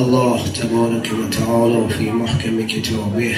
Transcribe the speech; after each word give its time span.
الله 0.00 0.40
تبارك 0.48 1.10
وتعالى 1.20 1.88
في 1.88 2.10
محكم 2.10 2.66
كتابه. 2.66 3.36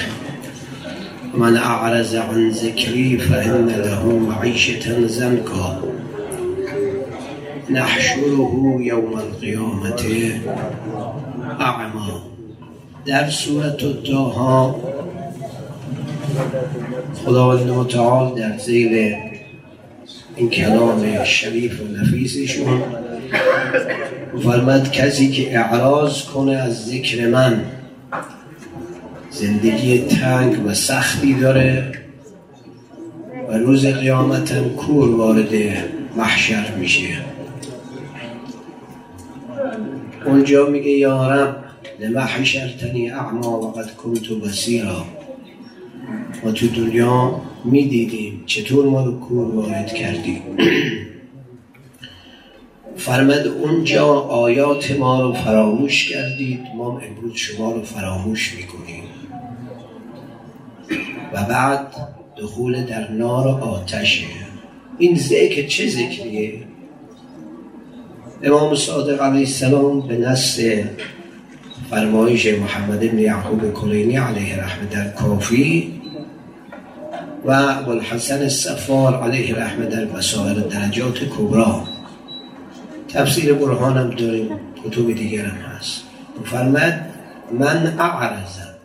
من 1.33 1.57
أعرض 1.57 2.15
عن 2.15 2.49
ذكري 2.49 3.17
فإن 3.17 3.67
له 3.67 4.17
معيشة 4.17 5.07
زنكا 5.07 5.81
نحشره 7.69 8.77
يوم 8.79 9.19
القيامة. 9.19 10.03
أعمى. 11.61 12.21
در 13.05 13.29
سورة 13.29 13.77
التاها 13.81 14.75
خداوند 17.25 17.69
متعال 17.69 18.35
در 18.35 18.57
زیر 18.57 19.15
این 20.35 20.49
کلام 20.49 21.23
شریف 21.23 21.81
و 21.81 21.83
نفیسشون. 21.83 22.81
فرمد 24.41 24.91
کسی 24.91 25.31
که 25.31 25.59
اعراض 25.59 26.23
کنه 26.23 26.51
از 26.51 26.85
ذکر 26.85 27.27
من 27.27 27.65
زندگی 29.31 29.99
تنگ 29.99 30.65
و 30.65 30.73
سختی 30.73 31.33
داره 31.33 31.91
و 33.49 33.57
روز 33.57 33.85
قیامتم 33.85 34.69
کور 34.69 35.15
وارد 35.15 35.53
محشر 36.17 36.75
میشه. 36.79 37.07
اونجا 40.25 40.65
میگه 40.65 40.91
یا 40.91 41.31
رب 41.31 41.55
لمحشرتنی 41.99 43.09
اعما 43.09 43.61
وقد 43.61 43.95
کنت 43.95 44.29
بسیرا 44.29 45.05
ما 46.43 46.51
تو 46.51 46.67
دنیا 46.67 47.41
می‌دیدیم 47.65 48.43
چطور 48.45 48.85
ما 48.85 49.05
رو 49.05 49.19
کور 49.19 49.55
وارد 49.55 49.93
کردیم 49.93 50.41
فرمد 52.97 53.47
اونجا 53.47 54.07
آیات 54.19 54.91
ما 54.91 55.21
رو 55.21 55.33
فراموش 55.33 56.09
کردید 56.09 56.59
ما 56.75 56.99
امروز 56.99 57.35
شما 57.35 57.71
رو 57.71 57.83
فراموش 57.83 58.53
می‌کنیم. 58.55 59.03
و 61.33 61.43
بعد 61.43 61.87
دخول 62.37 62.83
در 62.83 63.11
نار 63.11 63.47
و 63.47 63.63
آتشه 63.63 64.25
این 64.97 65.15
ذکر 65.17 65.67
چه 65.67 65.87
ذکریه؟ 65.89 66.53
امام 68.43 68.75
صادق 68.75 69.21
علیه 69.21 69.39
السلام 69.39 70.07
به 70.07 70.17
نص 70.17 70.59
فرمایش 71.89 72.47
محمد 72.47 72.99
بن 72.99 73.19
یعقوب 73.19 73.73
کلینی 73.73 74.15
علیه 74.15 74.59
رحمه 74.59 74.89
در 74.89 75.09
کافی 75.09 75.93
و 77.45 77.51
ابوالحسن 77.51 78.41
السفار 78.41 79.23
علیه 79.23 79.55
رحمه 79.55 79.85
در 79.85 80.05
مسائل 80.05 80.61
درجات 80.61 81.19
کبرا. 81.37 81.92
تفسیر 83.13 83.53
هم 83.53 84.09
داریم 84.09 84.59
کتب 84.85 85.11
دیگر 85.11 85.45
هم 85.45 85.57
هست. 85.57 86.03
فرمد 86.45 87.09
من 87.51 87.99
اعرضم 87.99 88.75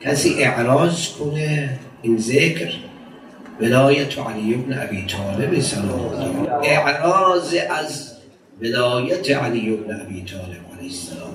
کسی 0.00 0.44
اعراض 0.44 1.08
کنه 1.08 1.78
این 2.02 2.18
ذکر 2.18 2.72
ولایت 3.60 4.18
علی 4.18 4.54
ابن 4.54 4.82
ابی 4.82 5.06
طالب 5.06 5.60
سلام 5.60 6.46
اعراض 6.62 7.54
از 7.70 8.12
ولایت 8.60 9.30
علی 9.30 9.74
ابن 9.74 10.00
ابی 10.00 10.22
طالب 10.22 10.64
علیه 10.78 10.90
السلام. 10.90 11.34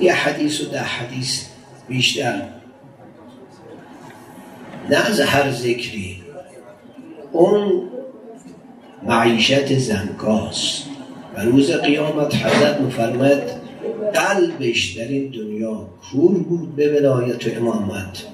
یه 0.00 0.14
حدیث 0.14 0.60
و 0.60 0.64
ده 0.64 0.82
حدیث 0.82 1.44
بیشتر. 1.88 2.42
نه 4.90 4.96
از 4.96 5.20
هر 5.20 5.50
ذکری. 5.50 6.22
اون 7.32 7.82
معیشت 9.02 9.78
زنکاست 9.78 10.89
و 11.36 11.40
روز 11.40 11.70
قیامت 11.70 12.34
حضرت 12.34 12.80
مفرمد 12.80 13.42
قلبش 14.14 14.92
در 14.92 15.08
این 15.08 15.30
دنیا 15.30 15.88
کور 16.10 16.38
بود 16.38 16.76
به 16.76 17.00
ولایت 17.00 17.46
و 17.46 17.50
امامت. 17.60 18.24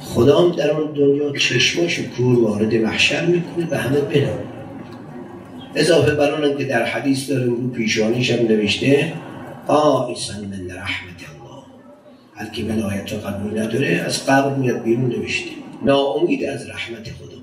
خدام 0.00 0.52
در 0.52 0.70
اون 0.70 0.92
دنیا 0.92 1.32
چشماش 1.32 2.00
کور 2.00 2.38
وارد 2.38 2.74
محشر 2.74 3.26
می‌کنه 3.26 3.66
به 3.66 3.78
همه 3.78 4.00
بره 4.00 4.38
اضافه 5.74 6.14
بر 6.14 6.54
که 6.58 6.64
در 6.64 6.84
حدیث 6.84 7.30
داریم 7.30 7.54
رو 7.54 7.68
پیشانیش 7.68 8.30
هم 8.30 8.46
نوشته 8.46 9.12
آئسان 9.66 10.40
من 10.40 10.70
رحمت 10.70 11.20
الله. 11.30 11.62
هر 12.34 12.46
کی 12.46 12.62
ولایت 12.62 13.12
رو 13.12 13.18
قبول 13.18 13.58
نداره 13.58 13.88
از 14.06 14.26
قبر 14.26 14.54
میاد 14.54 14.82
بیرون 14.82 15.06
نوشته. 15.06 15.50
ناامید 15.82 16.44
از 16.44 16.68
رحمت 16.68 17.10
خدا. 17.10 17.39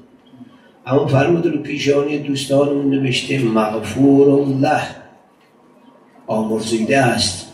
اما 0.87 1.07
فرمود 1.07 1.47
رو 1.47 1.57
پیشانی 1.57 2.17
دوستانمون 2.17 2.89
نوشته 2.89 3.39
مغفور 3.39 4.29
الله. 4.29 4.81
آمرزیده 6.27 6.97
است. 6.97 7.47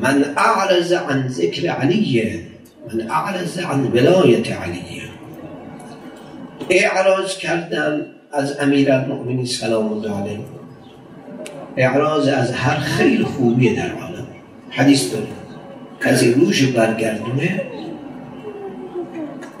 من 0.00 0.24
اعرض 0.36 0.92
عن 0.92 1.28
ذکر 1.28 1.70
علیه 1.70 2.40
من 2.92 3.10
اعرض 3.10 3.58
عن 3.58 3.84
ولایت 3.86 4.52
علیه 4.52 5.02
اعراض 6.70 7.36
کردن 7.36 8.06
از 8.32 8.60
امیر 8.60 8.92
المؤمنین 8.92 9.46
سلام 9.46 9.92
الله 9.92 10.22
علیه. 10.22 10.38
اعراض 11.76 12.28
از 12.28 12.52
هر 12.52 12.76
خیر 12.76 13.24
خوبی 13.24 13.74
در 13.74 13.92
عالم. 13.92 14.26
حدیث 14.70 15.12
داره. 15.12 15.26
کسی 16.04 16.32
روش 16.32 16.66
برگردونه 16.66 17.62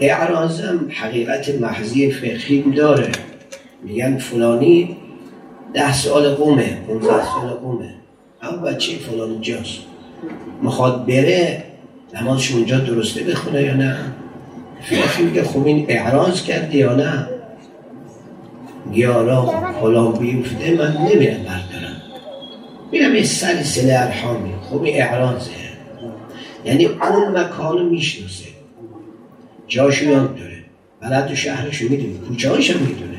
اعراضم 0.00 0.88
حقیقت 0.90 1.48
محضی 1.60 2.10
فقهی 2.12 2.62
داره. 2.62 3.12
میگن 3.82 4.18
فلانی 4.18 4.96
ده 5.74 5.92
سال 5.92 6.34
قومه 6.34 6.78
ده 6.88 7.24
سال 7.24 7.50
قومه. 7.62 7.94
اما 8.42 8.56
بچه 8.56 8.92
فلان 8.98 9.40
جاست 9.40 9.78
می‌خواد 10.62 11.06
بره 11.06 11.64
نمازش 12.14 12.52
اونجا 12.52 12.78
درسته 12.78 13.24
بخونه 13.24 13.62
یا 13.62 13.74
نه؟ 13.74 13.96
فقهی 14.82 15.24
میگه 15.24 15.44
خب 15.44 15.66
این 15.66 15.86
اعراض 15.88 16.42
کرده 16.42 16.76
یا 16.76 16.94
نه؟ 16.94 17.26
گیارا 18.92 19.46
فلان 19.80 20.12
بیفته 20.12 20.74
من 20.74 20.96
نمیرم 20.96 21.42
بردارم. 21.42 22.02
میرم 22.92 23.14
یه 23.14 23.24
سر 23.24 23.62
سله 23.62 23.98
ارحامی. 23.98 24.52
خب 24.70 24.82
این 24.82 25.02
اعراضه. 25.02 25.50
یعنی 26.64 26.84
اون 26.84 27.38
مکان 27.38 27.86
می‌شناسه. 27.86 28.49
جاشو 29.70 30.04
یاد 30.04 30.36
داره. 30.36 30.64
بلد 31.00 31.30
و 31.30 31.34
شهرشو 31.34 31.84
می‌دونه 31.90 32.18
کوچه 32.28 32.48
هم 32.50 32.80
می‌دونه. 32.80 33.18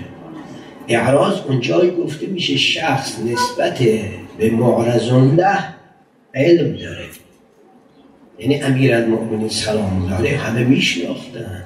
اعراض 0.87 1.39
اون 1.47 1.59
جای 1.59 1.91
گفته 1.95 2.27
میشه 2.27 2.57
شخص 2.57 3.19
نسبت 3.19 3.79
به 4.37 4.49
معرض 4.49 5.11
الله 5.11 5.59
علم 6.33 6.77
داره. 6.77 7.05
یعنی 8.39 8.61
امیر 8.61 8.95
المؤمنین 8.95 9.49
سلام 9.49 10.13
علیه 10.13 10.37
همه 10.37 10.63
میشناختند. 10.63 11.65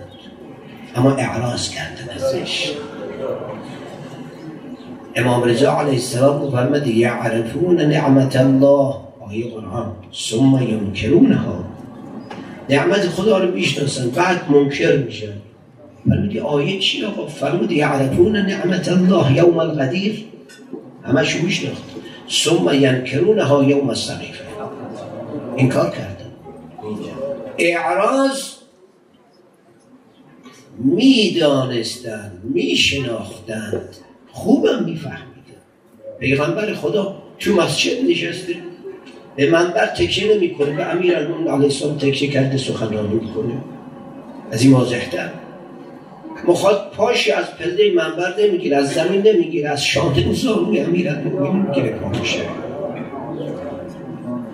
اما 0.96 1.16
اعراض 1.16 1.70
کردن 1.70 2.14
ازش. 2.16 2.72
امام 5.16 5.44
رضا 5.44 5.80
علیه 5.80 5.94
السلام 5.94 6.52
فرمد 6.52 6.88
یعرفون 6.88 7.82
نعمت 7.82 8.36
الله 8.36 8.96
آیه 9.30 9.52
قرآن. 9.52 9.92
ثم 10.30 10.60
ینکرونها. 10.62 11.75
نعمت 12.70 13.08
خدا 13.08 13.38
رو 13.38 13.52
می‌شناسن 13.52 14.10
بعد 14.10 14.52
منکر 14.52 14.98
میشن. 14.98 15.34
فرمودی 16.10 16.40
آیه 16.40 16.80
چی؟ 16.80 17.06
آقا 17.06 17.28
فرمودی 17.28 17.76
یعرفون 17.76 18.36
نعمت 18.36 18.92
الله 18.92 19.38
یوم 19.38 19.58
القدیر. 19.58 20.26
همشو 21.04 21.44
میشناخت. 21.44 21.84
ثم 22.30 22.74
ینکرونها 22.74 23.64
یوم 23.64 23.90
السقیفه. 23.90 24.46
این 25.56 25.70
کار 25.70 25.90
کردن. 25.90 26.32
اعراض 27.58 28.42
می‌دانستند 30.80 32.42
میشناختند 32.44 33.96
خوبم 34.32 34.84
میفهمیدن. 34.84 35.62
پیغمبر 36.20 36.74
خدا 36.74 37.22
تو 37.40 37.56
مسجد 37.56 38.04
نشسته. 38.10 38.56
به 39.36 39.52
منبر 39.52 39.86
تکیه 39.86 40.36
نمی‌کنه 40.36 40.76
به 40.76 40.86
امیر 40.86 41.18
علیه 41.18 41.52
السلام 41.52 41.98
تکیه 41.98 42.30
کرده 42.30 42.58
سخنرانی 42.58 43.14
می‌کنه 43.14 43.54
از 44.52 44.62
این 44.64 44.74
واضحتر. 44.74 45.30
مخواد 46.48 46.92
پاشی 46.98 47.32
از 47.32 47.46
پله 47.58 47.94
منبر 47.96 48.34
نمی‌گیره 48.40 48.78
از 48.78 48.90
زمین 48.90 49.22
نمی‌گیره 49.28 49.70
از 49.70 49.86
شانه 49.86 50.34
زانوی 50.34 50.80
امیر 50.80 51.12
می‌گیره 51.54 51.90
پاشه 51.90 52.40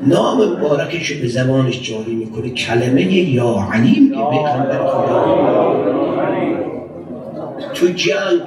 نام 0.07 0.60
مبارکش 0.60 1.12
به 1.12 1.28
زبانش 1.28 1.89
جاری 1.89 2.16
می‌کنه 2.16 2.50
کلمه 2.50 3.13
یا 3.13 3.68
علی 3.74 4.00
میگه 4.00 4.30
پیغمبر 4.30 4.88
خدا. 4.88 5.51
تو 7.74 7.88
جنگ 7.88 8.42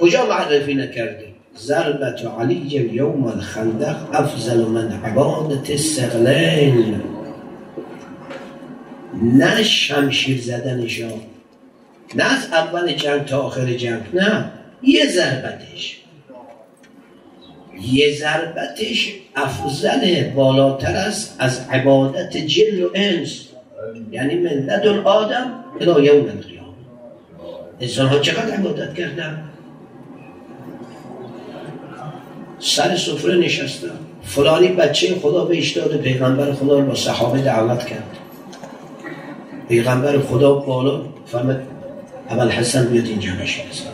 کجا 0.00 0.26
معرفی 0.26 0.74
نکرده؟ 0.74 1.27
ضربت 1.58 2.24
علی 2.40 2.88
یوم 2.92 3.26
الخندق 3.26 3.96
افضل 4.12 4.64
من 4.64 4.92
عبادت 5.04 5.70
السغلین 5.70 7.02
نه 9.22 9.62
شمشیر 9.62 10.40
زدنشا 10.40 11.08
نه 12.14 12.24
از 12.24 12.52
اول 12.52 12.92
جنگ 12.92 13.24
تا 13.24 13.42
آخر 13.42 13.72
جنگ 13.72 14.02
نه 14.12 14.44
یه 14.82 15.06
ضربتش. 15.06 15.98
یه 17.82 18.16
ضربتش 18.16 19.14
افضل 19.36 20.30
بالاتر 20.30 20.96
است 20.96 21.36
از 21.38 21.60
عبادت 21.70 22.36
جن 22.36 22.82
و 22.82 22.88
انس 22.94 23.48
یعنی 24.10 24.34
من 24.34 24.50
لدن 24.50 24.98
آدم 24.98 25.64
الى 25.80 26.06
یوم 26.06 26.28
القیام 26.28 26.74
انسان 27.80 28.06
ها 28.06 28.18
چقدر 28.18 28.54
عبادت 28.54 28.94
کردن؟ 28.94 29.42
سر 32.60 32.96
سفره 32.96 33.36
نشستن 33.36 33.90
فلانی 34.22 34.68
بچه 34.68 35.14
خدا 35.22 35.44
به 35.44 35.58
اشتاد 35.58 35.96
پیغمبر 35.96 36.52
خدا 36.52 36.78
رو 36.78 36.86
با 36.86 36.94
صحابه 36.94 37.40
دعوت 37.40 37.86
کرد. 37.86 38.16
پیغمبر 39.68 40.18
خدا 40.18 40.54
بالا 40.54 41.02
فرمد 41.26 41.62
اول 42.30 42.48
حسن 42.48 42.86
بیاد 42.86 43.06
اینجا 43.06 43.32
نشست. 43.32 43.88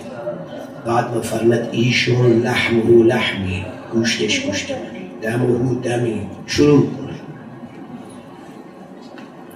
بعد 0.86 1.22
فرمد 1.22 1.68
ایشون 1.72 2.42
لحمه 2.42 3.04
لحمی 3.04 3.64
گوشتش 3.92 4.40
گوشت 4.40 4.72
دمه 5.22 5.74
دمی. 5.82 6.26
شروع 6.46 6.80
کنه 6.80 7.14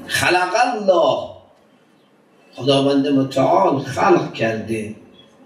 خلق 0.07 0.55
الله. 0.75 1.29
خداوند 2.57 3.09
متعال 3.09 3.79
خلق 3.79 4.33
کرده. 4.33 4.95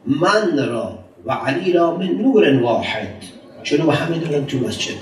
من 0.07 0.69
را 0.69 0.99
و 1.27 1.33
علی 1.33 1.73
را 1.73 1.97
من 1.97 2.07
نور 2.07 2.63
واحد. 2.63 3.32
چون 3.63 3.81
همه 3.91 4.19
دارن 4.19 4.47
تو 4.47 4.59
مسجد 4.59 4.95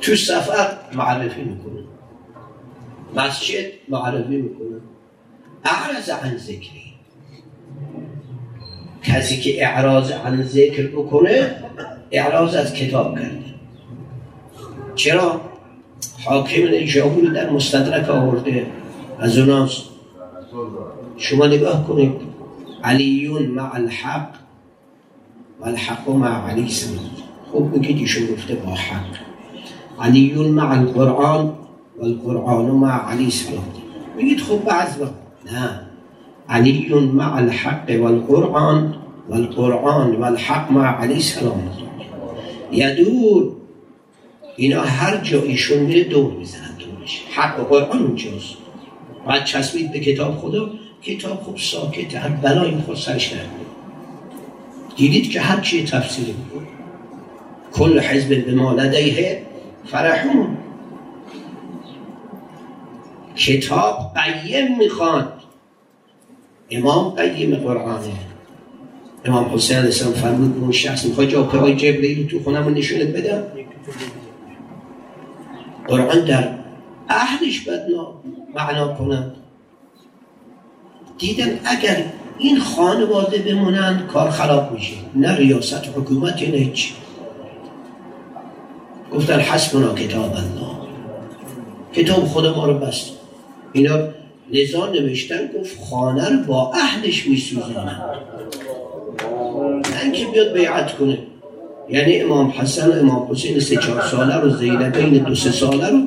تو 0.00 0.16
سفر 0.16 0.76
معرفی 0.94 1.42
می‌کنه. 1.42 1.82
مسجد 3.16 3.64
معرفی 3.88 4.36
می‌کنه. 4.36 4.80
اعرض 5.64 6.10
عن 6.10 6.36
ذکری. 6.36 6.92
کسی 9.02 9.40
که 9.40 9.66
اعراض 9.66 10.10
عن 10.10 10.42
ذکر 10.42 10.86
بکنه 10.86 11.56
اعراض 12.10 12.54
از 12.54 12.74
کتاب 12.74 13.18
کرده. 13.18 13.54
چرا؟ 14.94 15.40
حاکم 16.24 16.68
نیشابوری 16.68 17.30
در 17.30 17.50
مستدرک 17.50 18.10
آورده. 18.10 18.66
از 19.18 19.38
اوناست. 19.38 19.82
شما 21.16 21.46
نگاه 21.46 21.86
کنید. 21.86 22.20
علیون 22.84 23.42
مع 23.42 23.74
الحق. 23.74 24.41
و 25.62 25.66
الحق 25.68 26.10
مع 26.10 26.50
علی 26.50 26.68
سمید 26.68 27.22
خوب 27.52 27.74
بگید 27.74 27.98
ایشون 27.98 28.26
گفته 28.26 28.54
با 28.54 28.74
حق. 28.74 29.16
علیون 30.00 30.48
مع 30.48 30.70
القرآن 30.70 31.52
و 31.98 32.04
القرآن 32.04 32.66
مع 32.66 33.10
علی 33.12 33.30
سمید 33.30 33.82
بگید 34.18 34.40
خوب 34.40 34.64
بعض 34.64 34.88
نه. 35.52 35.80
علی 36.48 36.94
مع 36.94 37.36
الحق 37.36 37.90
والقرآن 38.00 38.94
والقرآن 39.28 40.16
والحق 40.16 40.72
مع 40.72 41.02
علی 41.02 41.20
سلام 41.20 41.70
یدور 42.72 43.52
اینا 44.56 44.82
هر 44.82 45.16
جا 45.16 45.42
ایشون 45.42 45.78
میره 45.78 46.04
دور 46.04 46.32
می‌زنن 46.32 46.76
دورش. 46.78 47.22
حق 47.34 47.60
و 47.60 47.62
قرآن 47.62 48.02
اونجاست. 48.02 48.56
بعد 49.26 49.44
چسبید 49.44 49.92
به 49.92 50.00
کتاب 50.00 50.36
خدا. 50.36 50.70
کتاب 51.02 51.40
خوب 51.40 51.58
ساکته. 51.58 52.18
هر 52.18 52.28
بلایی 52.28 52.82
خود 52.86 52.96
سرش 52.96 53.32
دیدید 54.96 55.30
که 55.30 55.40
هر 55.40 55.60
چی 55.60 55.84
تفسیر 55.84 56.34
بود 56.34 56.68
کل 57.72 58.00
حزب 58.00 58.46
به 58.46 58.54
ما 58.54 58.72
لدیه 58.72 59.42
فرحون. 59.84 60.56
کتاب 63.36 64.12
قیم 64.14 64.78
می‌خواد. 64.78 65.32
امام 66.70 67.10
قیم 67.10 67.56
قرآنه. 67.56 68.12
امام 69.24 69.54
حسین 69.54 69.76
علیه 69.76 69.88
السلام 69.88 70.12
فرمود 70.12 70.56
اون 70.60 70.72
شخص 70.72 71.04
می‌خواد 71.04 71.28
جا 71.28 71.42
پای 71.42 71.76
جبرئیل 71.76 72.26
تو 72.26 72.42
خونم 72.42 72.74
نشونت 72.74 73.06
بدم 73.06 73.42
قرآن 75.88 76.24
در 76.24 76.54
اهلش 77.08 77.60
بدنا 77.60 78.14
معنا 78.54 78.94
کنند 78.94 79.36
دیدن 81.18 81.58
اگر 81.64 82.04
این 82.42 82.60
خانواده 82.60 83.38
بمونند 83.38 84.06
کار 84.06 84.30
خراب 84.30 84.72
میشه. 84.72 84.94
نه 85.14 85.36
ریاست 85.36 85.88
حکومت 85.96 86.42
نه 86.42 86.72
چی 86.72 86.92
گفتن 89.14 89.40
حسبنا 89.40 89.94
کتاب 89.94 90.32
الله. 90.32 90.72
کتاب 91.92 92.24
خود 92.24 92.46
ما 92.46 92.66
رو 92.66 92.74
بست. 92.74 93.10
اینا 93.72 93.98
لذا 94.52 94.86
نوشتن 94.86 95.50
گفت 95.58 95.78
خانه 95.90 96.28
رو 96.28 96.44
با 96.46 96.72
اهلش 96.74 97.26
میسوزنن 97.26 98.00
نه 100.04 100.32
بیاد 100.32 100.52
بیعت 100.52 100.98
کنه. 100.98 101.18
یعنی 101.88 102.20
امام 102.20 102.54
حسن 102.56 102.88
و 102.88 102.92
امام 102.92 103.28
حسین 103.30 103.60
سه 103.60 103.76
چهار 103.76 104.02
ساله 104.02 104.36
رو 104.36 104.50
زینبین 104.50 105.24
دو 105.24 105.34
سه 105.34 105.50
ساله 105.50 105.90
رو 105.90 105.98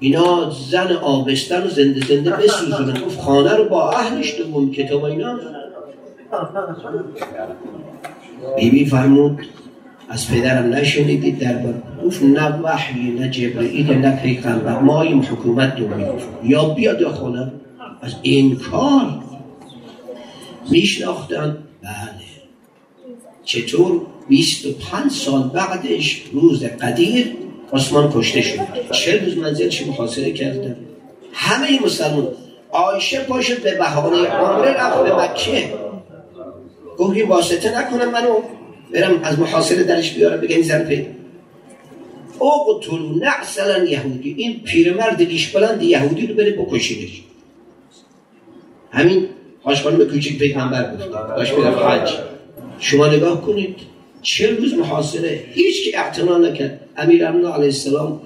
اینا 0.00 0.50
زن 0.50 0.92
آبستن 0.92 1.62
و 1.62 1.68
زنده 1.68 2.06
زنده 2.06 2.30
بسوزونن. 2.30 3.00
گفت 3.00 3.20
خانه 3.20 3.54
رو 3.56 3.64
با 3.64 3.90
اهلش 3.90 4.38
دوم 4.38 4.70
کتاب 4.70 5.04
اینا. 5.04 5.38
بیبی 8.56 8.84
فرمود 8.84 9.38
از 10.08 10.30
پدرم 10.30 10.74
نشنیدید 10.74 11.38
در 11.38 11.52
بار 11.52 11.74
گفت 12.04 12.22
نه 12.22 12.60
وحی 12.62 13.10
نه 13.10 13.30
جبرئیل 13.30 13.92
نه 13.92 14.22
پیغمبر. 14.22 14.78
ما 14.78 15.02
این 15.02 15.24
حکومت 15.24 15.76
دو 15.76 15.88
یا 16.44 16.64
بیاد 16.64 17.00
یا 17.00 17.12
خونه. 17.12 17.52
از 18.02 18.14
این 18.22 18.56
کار 18.56 19.22
میشناختن. 20.70 21.56
بله. 21.82 22.26
چطور؟ 23.44 24.00
25 24.28 25.10
سال 25.10 25.42
بعدش 25.42 26.22
روز 26.32 26.64
قدیر 26.64 27.45
عثمان 27.72 28.12
کشته 28.14 28.42
شد. 28.42 28.58
چه 28.92 29.24
روز 29.24 29.36
منزلش 29.36 29.86
محاصره 29.86 30.32
کردن 30.32 30.76
همه 31.32 31.82
مسلمان 31.84 32.28
آیشه 32.70 33.20
پاشد 33.20 33.62
به 33.62 33.74
بهانه 33.74 34.28
عمره 34.28 34.72
رفت 34.72 35.02
به 35.02 35.16
مکه. 35.16 35.74
گفت 36.98 37.18
واسطه 37.28 37.78
نکنم 37.78 38.10
منو 38.10 38.38
برم 38.92 39.20
از 39.22 39.38
محاصره 39.38 39.84
درش 39.84 40.12
بیارم 40.12 40.40
بگم 40.40 40.62
زن 40.62 40.84
پید 40.84 41.06
اقتلو 42.40 43.14
نعسلا 43.18 43.84
یهودی. 43.84 44.34
این 44.38 44.60
پیرمرد 44.60 45.18
ریش 45.18 45.48
بلند 45.48 45.82
یهودی 45.82 46.26
رو 46.26 46.34
بره 46.34 46.52
بکشیدش 46.52 47.22
همین 48.90 49.28
هاش 49.64 49.82
خانم 49.82 50.04
کوچیک 50.04 50.38
پیغمبر 50.38 50.94
گفت 50.94 51.08
باش 51.36 51.52
می‌رفت 51.52 51.78
حج 51.78 52.12
شما 52.78 53.06
نگاه 53.06 53.42
کنید. 53.42 53.76
چه 54.26 54.50
روز 54.50 54.74
محاصره؟ 54.74 55.44
هیچ 55.54 55.84
که 55.84 55.98
اعتنا 55.98 56.38
نکرد. 56.38 56.80
امیر 56.96 57.26
علیه 57.26 57.50
السلام 57.50 58.20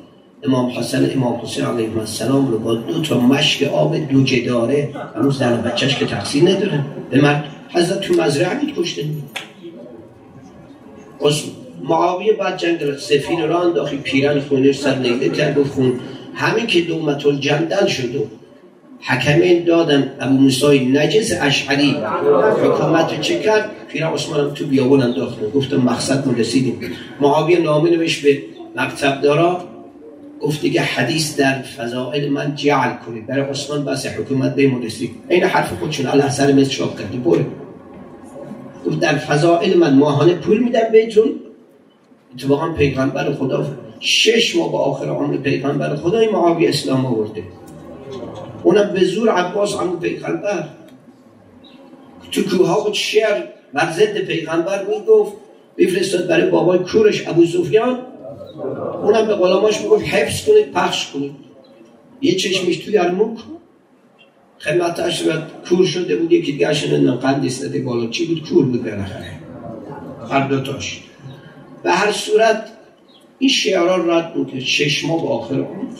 امام 0.44 0.70
حسن 0.70 1.10
امام 1.14 1.40
حسین 1.42 1.64
علیه 1.64 1.98
السلام 1.98 2.50
رو 2.50 2.58
با 2.58 2.75
دو 2.75 3.02
تا 3.02 3.20
مشک 3.20 3.62
آب 3.62 3.96
دوجه 3.96 4.40
داره 4.40 4.88
هنوز 5.16 5.38
زن 5.38 5.62
بچهش 5.62 5.96
که 5.96 6.06
تقصیر 6.06 6.42
نداره. 6.42 6.84
به 7.10 7.20
مرد 7.20 7.44
حضرت 7.68 8.00
تو 8.00 8.22
مزرعه 8.22 8.64
مید 8.64 8.75
کشته. 8.76 9.04
معاویه 11.82 12.32
بعد 12.32 12.58
جنگ 12.58 12.96
سفین 12.96 13.48
را 13.48 13.62
انداخی 13.62 13.96
پیرن 13.96 14.40
خونش 14.40 14.78
سر 14.78 14.98
نیده 14.98 15.28
کرد 15.28 15.58
و 15.58 15.64
خون. 15.64 16.00
همین 16.34 16.66
که 16.66 16.80
دومت 16.80 17.26
الجندل 17.26 17.86
شد 17.86 18.39
حکمین 19.02 19.64
دادن 19.64 20.12
ابو 20.21 20.35
موسای 20.35 20.85
نجس 20.85 21.33
اشعری. 21.40 21.97
حکومت 22.64 23.21
چه 23.21 23.38
کرد؟ 23.38 23.71
پیر 23.88 24.07
عثمان 24.07 24.54
تو 24.54 24.66
بیابون 24.66 25.02
انداخت. 25.02 25.52
گفتم 25.54 25.76
مقصد 25.76 26.26
ما 26.26 26.33
رسیدیم. 26.33 26.80
معاویه 27.21 27.59
نامه 27.59 27.90
نوشت 27.90 28.23
به 28.23 28.42
مکتب 28.76 29.21
دارا. 29.21 29.64
گفت 30.40 30.61
دیگه 30.61 30.80
حدیث 30.80 31.37
در 31.37 31.62
فضائل 31.62 32.28
من 32.28 32.54
جعل 32.54 32.90
کنید. 33.07 33.26
برای 33.26 33.45
عثمان 33.45 33.85
بس 33.85 34.07
حکومت 34.07 34.54
به 34.54 34.71
رسید. 34.85 35.11
این 35.28 35.45
حرف 35.45 35.73
خودشون 35.78 36.07
الله 36.07 36.30
سر 36.30 36.52
مثل 36.52 36.71
چاپ 36.71 36.99
کردی 36.99 37.19
بره 37.19 37.47
گفت 38.87 39.00
در 39.00 39.16
فضائل 39.16 39.78
من 39.78 39.95
ماهانه 39.95 40.35
پول 40.35 40.59
میدم 40.59 40.92
بهتون. 40.92 41.30
اتفاقا 42.35 42.69
پیغمبر 42.73 43.33
خدا 43.33 43.66
شش 44.00 44.57
ماه 44.57 44.73
با 44.73 44.78
آخر 44.78 45.09
عمر 45.09 45.37
پیغمبر 45.37 45.97
خدا 45.97 46.19
این 46.19 46.30
معاویه 46.30 46.69
اسلام 46.69 47.07
آورده. 47.07 47.42
اونم 48.62 48.92
به 48.92 49.04
زور 49.04 49.28
عباس 49.28 49.74
همون 49.74 50.00
پیغمبر 50.00 50.68
تو 52.32 52.42
کوه 52.42 52.84
بود 52.84 52.94
شعر 52.94 53.42
بر 53.72 53.92
ضد 53.92 54.18
پیغمبر 54.18 54.86
می‌گفت 54.86 55.32
بفرستاد 55.78 56.26
برای 56.26 56.50
بابای 56.50 56.78
کورش 56.78 57.28
ابو 57.28 57.46
سفیان 57.46 57.98
اونم 59.02 59.26
به 59.26 59.34
غلاماش 59.34 59.80
می‌گفت 59.80 60.04
حفظ 60.04 60.46
کنید 60.46 60.72
پخش 60.72 61.10
کنید 61.12 61.32
یه 62.20 62.34
چشمش 62.34 62.76
توی 62.76 62.98
ارموک 62.98 63.38
خدمتش 64.58 65.22
رو 65.22 65.32
کور 65.68 65.86
شده 65.86 66.16
بود 66.16 66.32
یکی 66.32 66.52
دیگه 66.52 66.92
نمی‌دونم 66.92 67.16
قند 67.16 67.46
استده 67.46 67.78
بالا 67.78 68.10
چی 68.10 68.26
بود 68.26 68.48
کور 68.48 68.64
بود 68.64 68.84
بالاخره 68.84 69.32
هر 70.30 70.48
دوتاش 70.48 71.00
به 71.82 71.90
هر 71.90 72.12
صورت 72.12 72.72
این 73.38 73.50
شعرها 73.50 73.96
رد 73.96 74.34
بود 74.34 74.50
که 74.50 74.60
شش 74.60 75.04
به 75.04 75.12
آخر 75.12 75.54
عمر 75.54 75.92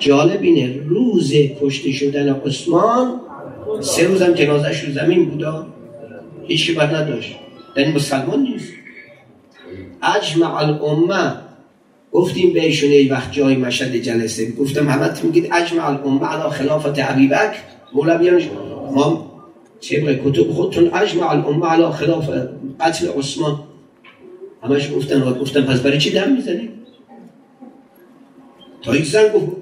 جالب 0.00 0.42
اینه 0.42 0.76
روز 0.86 1.32
کشته 1.60 1.92
شدن 1.92 2.34
عثمان 2.34 3.20
سه 3.80 4.06
روزم 4.06 4.32
جنازش 4.32 4.84
رو 4.84 4.92
زمین 4.92 5.24
بودا. 5.24 5.66
هیچی 6.46 6.74
بر 6.74 6.96
نداشت. 6.96 7.36
یعنی 7.76 7.92
مسلمان 7.92 8.42
نیست. 8.42 8.72
اجمع 10.16 10.56
الامه 10.56 11.32
گفتیم 12.12 12.52
بهشون 12.52 12.90
ای 12.90 13.08
وقت 13.08 13.32
جای 13.32 13.56
مشهد 13.56 13.96
جلسه. 13.96 14.52
گفتم 14.52 14.88
همه 14.88 15.10
میگید 15.22 15.48
اجمع 15.52 15.88
الامه 15.88 16.26
علی 16.26 16.50
خلافت 16.50 16.98
عبی 16.98 17.28
بکر. 17.28 17.58
مولویان 17.94 18.42
ما 18.94 19.30
طبق 19.80 20.20
کتب 20.24 20.50
خودتون 20.50 20.90
اجمع 20.94 21.30
الامه 21.30 21.66
علی 21.66 21.92
خلاف 21.92 22.30
قتل 22.80 23.08
عثمان. 23.18 23.60
همش 24.62 24.92
گفتن 24.96 25.20
گفتن 25.20 25.62
پس 25.62 25.80
برای 25.80 25.98
چی 25.98 26.10
دم 26.10 26.32
می‌زنید 26.32 26.70
تا 28.82 28.96
یک 28.96 29.04
زن 29.04 29.28
گفت 29.28 29.59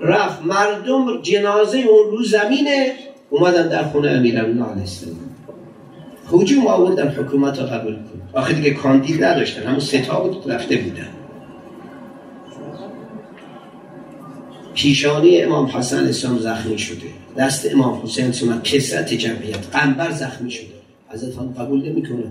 رفت 0.00 0.42
مردم 0.42 1.22
جنازه 1.22 1.78
اون 1.78 2.10
رو 2.10 2.24
زمینه 2.24 2.92
اومدن 3.30 3.68
در 3.68 3.84
خونه 3.84 4.10
امیرالمومنین 4.10 4.64
علیه 4.64 4.80
السلام 4.80 5.16
هجوم 6.32 6.66
آوردن 6.66 7.08
حکومت 7.08 7.58
رو 7.58 7.66
قبول 7.66 7.94
کن 7.94 8.38
آخه 8.38 8.54
دیگه 8.54 8.70
کاندید 8.70 9.24
نداشتن 9.24 9.62
همون 9.62 9.80
ستا 9.80 10.20
بود 10.20 10.52
رفته 10.52 10.76
بودن. 10.76 11.08
پیشانی 14.74 15.42
امام 15.42 15.66
حسن 15.66 16.06
اسلام 16.06 16.38
زخمی 16.38 16.78
شده. 16.78 17.06
دست 17.36 17.72
امام 17.72 18.00
حسین 18.02 18.32
سومت 18.32 18.64
کسرت 18.64 19.14
جمعیت. 19.14 19.66
قنبر 19.72 20.10
زخمی 20.10 20.50
شده. 20.50 20.66
حضرت 21.08 21.36
هم 21.36 21.54
قبول 21.58 21.88
نمی‌کنه. 21.88 22.24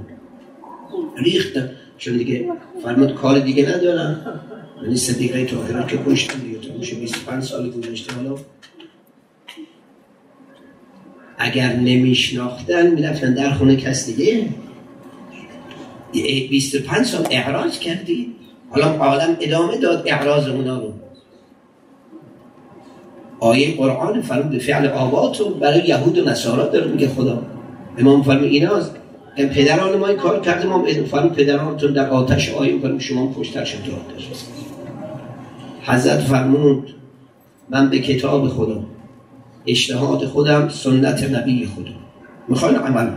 ریختن 1.17 1.72
چون 1.98 2.17
دیگه 2.17 2.45
فرمود 2.84 3.15
کار 3.15 3.39
دیگه 3.39 3.75
ندارن. 3.75 4.17
یعنی 4.84 4.95
صدیقه 4.95 5.45
طاهره 5.45 5.88
که 5.88 6.00
کشتن 6.07 6.39
دیگه. 6.39 6.55
میشه 6.77 6.96
25 6.96 7.44
سال 7.44 7.70
گذشته 7.70 8.13
حالا 8.15 8.36
اگر 11.38 11.75
نمیشناختن 11.75 12.88
می‌رفتن 12.88 13.34
در 13.34 13.53
خونه 13.53 13.75
کس 13.75 14.05
دیگه. 14.05 14.50
25 16.50 17.05
سال 17.05 17.27
اعراض 17.32 17.79
کردی؟ 17.79 18.36
حالا 18.70 18.88
عالم 18.88 19.38
ادامه 19.39 19.77
داد 19.77 20.03
اعراض 20.08 20.48
اونا 20.48 20.79
رو. 20.79 20.94
آیه 23.39 23.75
قرآن 23.75 24.22
فرمود 24.22 24.58
فعل 24.58 24.88
آبات 24.88 25.39
رو 25.39 25.50
برای 25.50 25.88
یهود 25.88 26.17
و 26.17 26.25
نصارا 26.25 26.67
داره 26.67 26.88
میگه 26.88 27.08
خدا. 27.10 27.46
امام 27.98 28.24
فرمود 28.24 28.44
ایناست. 28.44 28.96
پدران 29.36 29.98
ما 29.98 30.08
این 30.08 30.17
کار 30.17 30.41
کرده 30.41 30.67
ما 30.67 30.86
فرمود 31.12 31.34
پدرانتون 31.34 31.94
در 31.94 32.10
آتش 32.10 32.53
آیه 32.53 32.79
فرمود 32.79 33.00
شما 33.00 33.27
پشتر 33.27 33.65
شد 33.65 33.77
حضرت 35.88 36.20
فرمود 36.20 36.96
من 37.70 37.89
به 37.89 38.00
کتاب 38.00 38.48
خدا 38.48 38.84
اجتهاد 39.65 40.25
خودم 40.25 40.70
سنت 40.70 41.30
نبی 41.32 41.65
خودم. 41.65 41.96
می‌خواین 42.48 42.75
عمل 42.75 43.08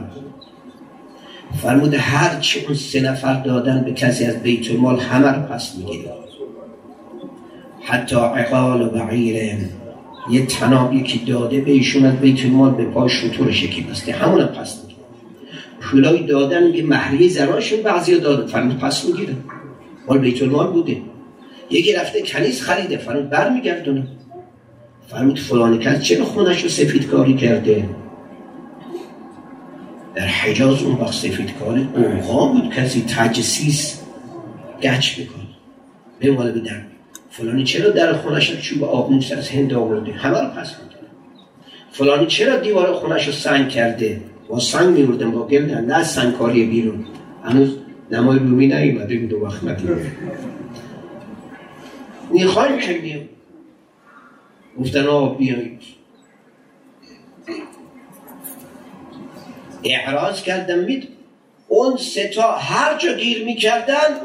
فرمود 1.63 1.95
هر 1.95 2.41
چه 2.41 2.61
اون 2.65 2.75
سه 2.75 3.01
نفر 3.01 3.43
دادن 3.43 3.83
به 3.85 3.93
کسی 3.93 4.25
از 4.25 4.43
بیت 4.43 4.71
المال 4.71 5.01
همه 5.01 5.29
رو 5.29 5.43
پس 5.43 5.77
می‌گیره 5.77 6.13
حتی 7.81 8.17
عقال 8.17 8.83
و 8.83 8.89
بعیر 8.89 9.57
یه 10.31 10.47
تناب 10.47 10.95
یکی 10.95 11.19
داده 11.19 11.61
به 11.61 11.71
ایشون 11.71 12.05
از 12.05 12.17
بیت 12.17 12.45
المال 12.45 12.75
به 12.75 12.85
پای 12.85 13.09
شطور 13.09 13.51
شکی 13.51 13.83
بسته 13.83 14.13
همون 14.13 14.45
پس 14.45 14.81
می‌گیره 14.83 14.99
پولای 15.81 16.27
دادن 16.27 16.75
یه 16.75 16.83
محریه 16.83 17.29
زراشون 17.29 17.83
بعضی 17.83 18.21
دادن 18.21 18.47
فرمود 18.47 18.79
پس 18.79 19.05
می‌گیره 19.05 19.37
مال 20.09 20.19
بیت 20.19 20.43
المال 20.43 20.67
بوده. 20.67 21.03
یکی 21.71 21.93
رفته 21.93 22.23
کنیز 22.23 22.63
خریده 22.63 22.97
فرمود 22.97 23.31
برمیگردونه. 23.31 24.07
فرمود 25.09 25.39
فلان 25.39 25.79
کس 25.79 26.03
چرا 26.03 26.25
خونش 26.25 26.63
رو 26.63 26.69
سفید 26.69 27.07
کاری 27.07 27.35
کرده؟ 27.35 27.89
در 30.15 30.27
حجاز 30.27 30.83
اون 30.83 30.95
وقت 30.95 31.13
سفید 31.13 31.55
کاری 31.59 31.89
اوقا 31.95 32.47
بود 32.47 32.75
کسی 32.75 33.05
تجسیس 33.09 34.01
گچ 34.83 35.21
بکنه. 35.21 35.45
به 36.19 36.31
مال 36.31 36.53
بدن 36.53 36.87
فلانی 37.31 37.65
چرا 37.65 37.91
در 37.91 38.13
خونش 38.13 38.61
چوب 38.61 38.85
آبنوس 38.85 39.33
از 39.33 39.49
هند 39.49 39.75
آورده؟ 39.75 40.13
همه 40.13 40.41
رو 40.41 40.49
پس 40.49 40.71
می‌کنه 40.71 41.09
فلانی 41.91 42.27
چرا 42.27 42.57
دیوار 42.57 42.93
خونش 42.93 43.27
رو 43.27 43.33
سنگ 43.33 43.69
کرده؟ 43.69 44.21
با 44.49 44.61
سنگ 44.61 44.99
میوردن 44.99 45.31
با 45.31 45.47
گل 45.47 45.65
نه 45.65 46.05
سنگکاری 46.05 46.67
بیرون. 46.67 47.05
هنوز 47.45 47.77
نمای 48.11 48.39
رومی 48.39 48.67
نیومده 48.67 49.19
بود 49.19 49.33
و 49.33 49.47
وقت 49.47 49.65
ندیده 49.65 49.97
می‌خوایم 52.31 52.79
خیلی؟ 52.79 53.29
گفتن 54.81 55.07
آب 55.07 55.39
بیایید. 55.39 55.83
اعراض 59.85 60.43
کردم 60.43 60.79
مید 60.79 61.09
اون 61.69 61.97
ستا 61.97 62.53
هر 62.53 62.99
جا 62.99 63.13
گیر 63.13 63.45
می‌کردن 63.45 64.21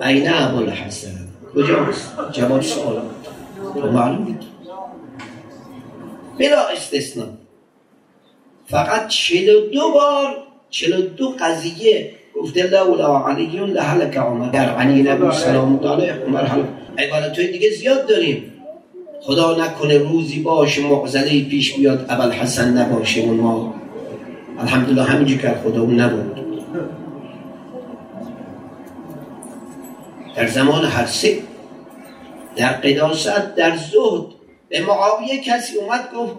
این 0.00 0.28
ابوال 0.34 0.70
حسن. 0.70 1.28
کجاست 1.54 2.12
جواب 2.32 2.62
سوال. 2.62 3.02
معلوم 3.92 4.24
بود 4.24 4.44
بلا 6.38 6.68
استثناء. 6.68 7.28
فقط 8.66 9.08
چلو 9.08 9.66
دو 9.66 9.90
بار 9.90 10.36
چلو 10.70 11.02
دو 11.02 11.34
قضیه 11.40 12.14
گفته 12.42 12.66
لولا 12.66 13.26
علیون 13.26 13.70
لحلک 13.70 14.16
عمر. 14.16 14.48
در 14.50 14.74
عنی 14.74 15.02
نبی 15.02 15.32
سلام 15.32 15.80
علیه 15.86 16.12
عمر 16.12 16.48
عبادت 16.98 17.40
دیگه 17.40 17.70
زیاد 17.70 18.06
داریم. 18.08 18.52
خدا 19.20 19.64
نکنه 19.64 19.98
روزی 19.98 20.40
باشه 20.40 20.82
معزله 20.82 21.44
پیش 21.44 21.74
بیاد 21.74 22.06
اول 22.08 22.30
حسن 22.30 22.78
نباشه 22.78 23.20
اون 23.20 23.36
ما. 23.36 23.74
الحمدلله 24.58 25.02
همینجور 25.02 25.38
که 25.38 25.54
خدا 25.64 25.80
اون 25.80 26.00
نبود. 26.00 26.40
در 30.36 30.46
زمان 30.46 30.84
هر 30.84 31.06
سه 31.06 31.38
در 32.56 32.72
قداست 32.72 33.54
در 33.56 33.76
زهد 33.76 34.26
به 34.68 34.80
معاویه 34.80 35.40
کسی 35.40 35.76
اومد 35.76 36.08
گفت 36.16 36.34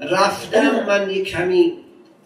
رفتم 0.00 0.86
من 0.86 1.10
یک 1.10 1.28
کمی 1.28 1.72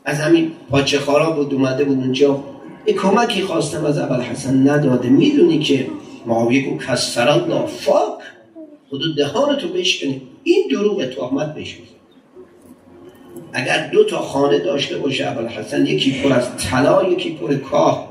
از 0.05 0.21
همین 0.21 0.53
پاچه 0.71 0.99
خارا 0.99 1.31
بود 1.31 1.55
اومده 1.55 1.85
بود 1.85 1.99
اونجا. 1.99 2.45
یک 2.87 2.97
کمکی 2.97 3.43
خواستم 3.43 3.85
از 3.85 3.99
اول 3.99 4.21
حسن 4.21 4.69
نداده. 4.69 5.09
می‌دونی 5.09 5.59
که 5.59 5.87
معاویه 6.27 6.71
گفت 6.71 7.19
الله 7.19 7.67
فاک 7.67 8.19
خود 8.91 9.01
دهانتو 9.17 9.69
بشکنی. 9.69 10.23
این 10.45 10.69
دروغ 10.71 11.05
تهمت 11.05 11.55
بشکنی 11.55 11.87
اگر 13.53 13.91
دو 13.93 14.05
تا 14.05 14.19
خانه 14.19 14.59
داشته 14.59 14.99
باشه 14.99 15.25
اول 15.25 15.47
حسن 15.47 15.87
یکی 15.87 16.23
پر 16.23 16.33
از 16.33 16.57
طلا 16.57 17.09
یکی 17.09 17.31
پر 17.31 17.55
کاه. 17.55 18.11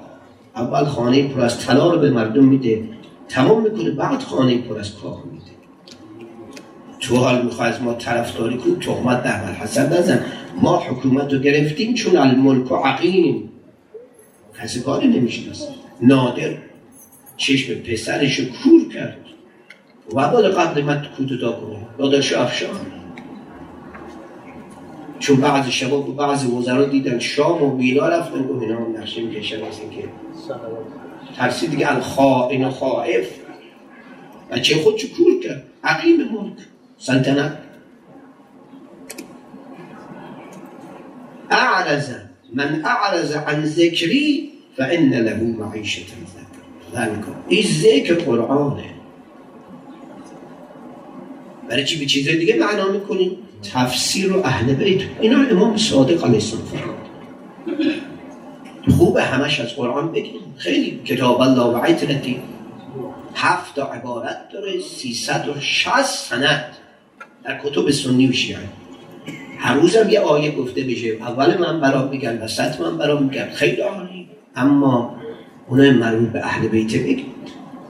اول 0.56 0.86
خانه 0.86 1.28
پر 1.28 1.42
از 1.42 1.66
طلا 1.66 1.92
رو 1.92 2.00
به 2.00 2.10
مردم 2.10 2.44
میده 2.44 2.84
تمام 3.30 3.62
می‌کنه 3.62 3.92
بعد 3.92 4.22
خانه 4.22 4.58
پر 4.58 4.80
از 4.80 4.96
کاه 4.96 5.24
میده. 5.32 5.46
تو 7.00 7.16
حال 7.16 7.46
می‌خواه 7.46 7.68
از 7.68 7.82
ما 7.82 7.94
طرفداری 7.94 8.58
کن 8.58 8.80
تهمت 8.80 9.24
در 9.24 9.54
حسن 9.54 9.98
نزن. 9.98 10.26
ما 10.62 10.78
حکومت 10.78 11.34
رو 11.34 11.40
گرفتیم 11.40 11.94
چون 11.94 12.18
الملک 12.18 12.72
و 12.72 12.76
عقیم. 12.76 13.50
کسی 14.62 14.82
کاری 14.82 15.08
نمی‌شناسه. 15.08 15.68
نادر. 16.02 16.58
چشم 17.38 17.74
پسرش 17.74 18.40
رو 18.40 18.46
کور 18.46 18.94
کرد. 18.94 19.18
و 20.14 20.16
بعد 20.16 20.46
قبل 20.46 20.82
من 20.82 21.06
کودتا 21.18 21.52
کنه. 21.52 21.88
داداش 21.98 22.34
افشان. 22.34 22.76
چون 25.20 25.38
بعض 25.38 25.70
شباب 25.70 26.10
و 26.10 26.14
بعض 26.14 26.46
وزرا 26.46 26.86
دیدن 26.86 27.20
شام 27.20 27.64
و 27.64 27.78
ویلا 27.78 28.08
رفتن. 28.10 28.48
گفت 28.48 28.62
اینا 28.62 28.76
هم 28.76 28.98
نقشه 28.98 29.22
می‌کشن 29.22 29.64
از 29.64 29.80
اینکه 29.80 30.10
ترسید 31.38 31.72
دیگه 31.72 31.96
الخائن 31.96 32.66
و 32.66 32.70
خائف. 32.70 33.30
بچه 34.52 34.76
خودشو 34.76 35.08
کور 35.18 35.40
کرد؟ 35.44 35.64
عقیم 35.84 36.18
ملک. 36.18 36.58
سلطنت. 36.98 37.58
اعرض. 41.50 42.29
من 42.54 42.86
اعرض 42.86 43.32
عن 43.32 43.66
ذکری 43.66 44.52
فان 44.78 45.14
له 45.14 45.34
معیشت 45.36 46.08
ذکر 46.08 47.00
این 47.48 47.64
ذکر 47.64 48.14
قرآنه 48.14 48.84
برای 51.70 51.86
چی 51.86 52.00
به 52.00 52.06
چیزای 52.06 52.38
دیگه 52.38 52.56
معنا 52.56 52.92
می‌کنیم 52.92 53.38
تفسیر 53.74 54.26
رو 54.26 54.42
اهل 54.46 54.74
بیت. 54.74 55.02
اینا 55.22 55.40
امام 55.40 55.78
صادق 55.78 56.24
علیه 56.24 56.36
السلام 56.36 56.64
خوب 58.98 59.18
همش 59.18 59.60
از 59.60 59.76
قرآن 59.76 60.12
بگیم. 60.12 60.42
خیلی 60.58 61.02
کتاب 61.06 61.42
الله 61.42 61.62
و 61.62 61.84
عیترتی 61.84 62.42
هفت 63.36 63.80
عبارت 63.80 64.38
داره 64.54 64.80
سیصد 64.80 65.48
و 65.48 65.60
شست 65.60 66.30
سند. 66.30 66.66
در 67.44 67.60
کتب 67.64 67.92
سنی 67.92 68.28
و 68.28 68.32
شیعه. 68.32 68.60
هر 69.60 69.74
روزم 69.74 70.10
یه 70.10 70.20
آیه 70.20 70.52
گفته 70.56 70.84
بشه 70.84 71.08
اول 71.22 71.58
من 71.58 71.82
برا 71.82 72.08
میگن 72.08 72.42
وسط 72.42 72.82
من 72.82 72.98
برا 72.98 73.20
میگن. 73.20 73.50
خیلی 73.50 73.82
عالی. 73.82 74.28
اما 74.56 75.16
اونای 75.68 75.92
مربوط 75.92 76.30
به 76.30 76.40
اهل 76.46 76.68
بیت 76.68 76.96
بگیم 76.96 77.26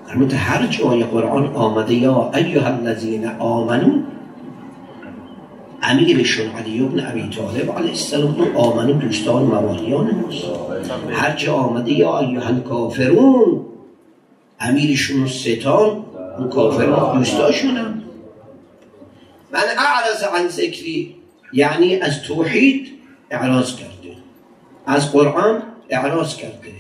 فرمود 0.08 0.34
هر 0.34 0.68
جای 0.68 1.04
قرآن 1.04 1.56
آمده 1.56 1.94
یا 1.94 2.32
ایها 2.36 2.68
الذین 2.68 3.28
آمنون 3.40 4.04
امیرشون 5.82 6.50
علی 6.50 6.82
ابن 6.82 7.08
ابی 7.08 7.30
طالب 7.30 7.72
علیه 7.72 7.90
السلام 7.90 8.36
اون 8.36 8.56
آمن 8.56 8.88
دوستان 8.88 9.44
موالیان 9.44 10.16
ماست. 10.16 10.46
هر 11.12 11.36
جا 11.36 11.54
آمده 11.54 11.92
یا 11.92 12.20
ایوه 12.20 12.60
کافرون 12.60 13.66
امیرشون 14.60 15.28
ستان 15.28 16.06
اون 16.38 16.50
کافرون 16.50 17.18
دوستاشونم 17.18 18.04
من 19.54 19.60
اعرض 19.78 20.24
عن 20.24 20.48
ذکری 20.48 21.19
یعنی 21.54 21.96
از 21.96 22.24
توحید 22.24 22.88
اعراض 23.32 23.76
کرده. 23.76 23.90
از 24.86 25.12
قرآن 25.12 25.64
اعراض 25.90 26.36
کرده. 26.36 26.72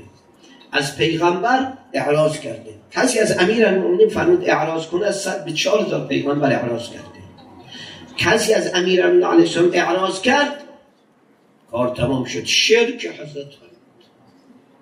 از 0.71 0.97
پیغمبر 0.97 1.73
اعراض 1.93 2.39
کرده. 2.39 2.73
کسی 2.91 3.19
از 3.19 3.39
امیر 3.39 3.65
المؤمنین 3.65 4.09
فرمود 4.09 4.49
اعراض 4.49 4.85
کنه 4.85 5.05
از 5.05 5.21
صد 5.21 5.45
به 5.45 5.51
چهار 5.51 5.85
هزار 5.85 6.07
پیغمبر 6.07 6.53
اعراض 6.53 6.89
کرده. 6.89 7.19
کسی 8.17 8.53
از 8.53 8.75
امیر 8.75 9.05
علیه 9.05 9.49
اعراض 9.73 10.21
کرد 10.21 10.63
کار 11.71 11.95
تمام 11.95 12.25
شد. 12.25 12.45
شرک 12.45 13.05
حضرت 13.05 13.47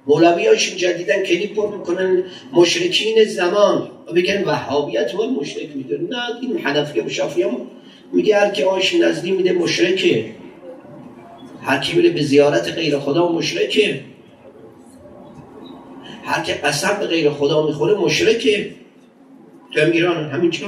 مولوی 0.07 0.47
هاشون 0.47 0.77
جدیدن 0.77 1.23
کلیپ 1.23 1.55
پر 1.55 1.77
می‌کنن. 1.77 2.23
مشرکین 2.53 3.23
زمان. 3.23 3.91
و 4.07 4.13
بگن 4.13 4.43
وحابیت 4.43 5.15
ما 5.15 5.25
مشرک 5.25 5.75
میده 5.75 5.97
نه 6.09 6.17
این 6.41 6.57
حنفی 6.57 6.99
و 6.99 7.09
شافی 7.09 7.43
هم 7.43 7.57
میگه 8.13 8.39
هر 8.39 8.49
که 8.49 8.65
آش 8.65 8.95
نزدی 8.95 9.31
میده 9.31 9.53
مشرکه. 9.53 10.25
هر 11.61 11.77
کی 11.77 11.95
میره 11.95 12.09
به 12.09 12.21
زیارت 12.21 12.73
غیر 12.73 12.99
خدا 12.99 13.31
مشرکه. 13.31 14.01
هر 16.23 16.43
که 16.43 16.53
قسم 16.53 16.97
به 16.99 17.07
غیر 17.07 17.29
خدا 17.29 17.67
می‌خوره 17.67 17.95
مشرکه. 17.95 18.71
تو 19.73 19.79
هم 19.79 19.91
ایران 19.91 20.29
همینجا 20.29 20.67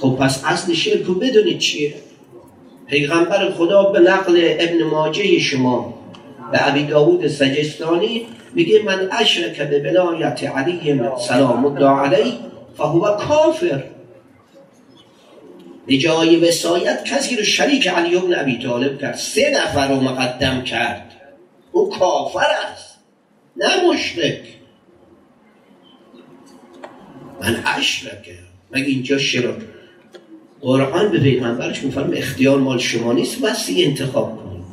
خب 0.00 0.16
پس 0.20 0.44
اصل 0.44 0.72
شرک 0.72 1.02
رو 1.02 1.14
بدونید 1.14 1.58
چیه؟ 1.58 1.94
پیغمبر 2.86 3.50
خدا 3.50 3.82
به 3.82 4.00
نقل 4.00 4.56
ابن 4.58 4.82
ماجه 4.82 5.38
شما 5.38 5.94
به 6.52 6.68
ابی 6.68 6.84
داود 6.84 7.26
سجستانی 7.26 8.26
میگه 8.54 8.82
من 8.82 9.08
اشرک 9.12 9.62
به 9.62 9.80
بلایت 9.80 10.44
علی 10.44 11.00
سلام 11.28 11.64
الله 11.64 12.00
علیه 12.00 12.32
فهو 12.76 13.16
کافر. 13.16 13.84
به 15.86 15.98
جای 15.98 16.36
وسایت 16.36 17.04
کسی 17.04 17.36
رو 17.36 17.42
شریک 17.42 17.88
علی 17.88 18.16
ابن 18.16 18.34
ابی 18.34 18.58
طالب 18.58 19.00
کرد. 19.00 19.14
سه 19.14 19.50
نفر 19.50 19.88
رو 19.88 20.00
مقدم 20.00 20.62
کرد. 20.62 21.12
او 21.72 21.90
کافر 21.90 22.46
است 22.72 22.98
نه 23.56 23.88
مشرک. 23.90 24.40
من 27.42 27.62
اشرکه. 27.66 28.38
مگه 28.72 28.84
اینجا 28.84 29.18
شرک؟ 29.18 29.56
قرآن 30.60 31.12
به 31.12 31.20
پیغمبرش 31.20 31.82
میفرم 31.82 32.10
اختیار 32.14 32.58
مال 32.58 32.78
شما 32.78 33.12
نیست 33.12 33.44
وسی 33.44 33.84
انتخاب 33.84 34.36
کنید. 34.36 34.64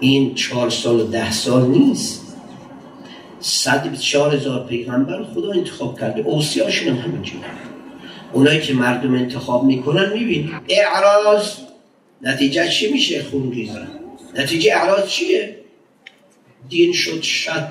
این 0.00 0.34
چهار 0.34 0.70
سال 0.70 1.00
و 1.00 1.04
ده 1.04 1.32
سال 1.32 1.68
نیست. 1.68 2.36
صد 3.40 3.94
چهار 3.94 4.34
هزار 4.34 4.66
پیغمبر 4.66 5.24
خدا 5.24 5.52
انتخاب 5.52 6.00
کرده. 6.00 6.20
اوسیاشون 6.20 6.88
هم 6.88 6.96
همینجوره 6.96 7.44
اونایی 8.32 8.60
که 8.60 8.74
مردم 8.74 9.14
انتخاب 9.14 9.64
می‌کنن 9.64 10.12
میبین 10.12 10.50
اعراض 10.68 11.52
نتیجه 12.22 12.68
چی 12.68 12.92
میشه 12.92 13.22
خون 13.22 13.52
ریزن 13.52 13.88
نتیجه 14.34 14.72
اعراض 14.74 15.08
چیه؟ 15.08 15.56
دین 16.68 16.92
شد 16.92 17.22
شد 17.22 17.68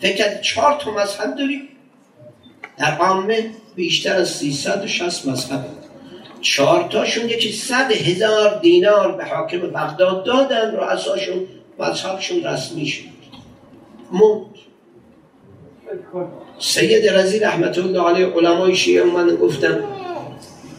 فکر 0.00 0.40
چهار 0.40 0.80
تا 0.80 0.90
مذهب 0.90 1.34
داریم 1.34 1.68
در 2.78 2.96
عامه 2.96 3.50
بیشتر 3.74 4.16
از 4.16 4.30
360 4.30 5.26
مذهب. 5.26 5.64
چهار 6.40 6.88
تاشون 6.88 7.28
یکی 7.28 7.52
صد 7.52 7.92
هزار 7.92 8.60
دینار 8.60 9.12
به 9.12 9.24
حاکم 9.24 9.58
بغداد 9.58 10.24
دادن 10.24 10.76
رؤساشون 10.76 11.46
مذهبشون 11.78 12.44
رسمی 12.44 12.86
شد 12.86 13.04
موند 14.12 14.57
سید 16.58 17.08
رزی 17.08 17.38
رحمت 17.38 17.78
الله 17.78 18.02
علیه 18.02 18.26
علمای 18.26 18.76
شیعه 18.76 19.04
من 19.04 19.36
گفتم 19.36 19.78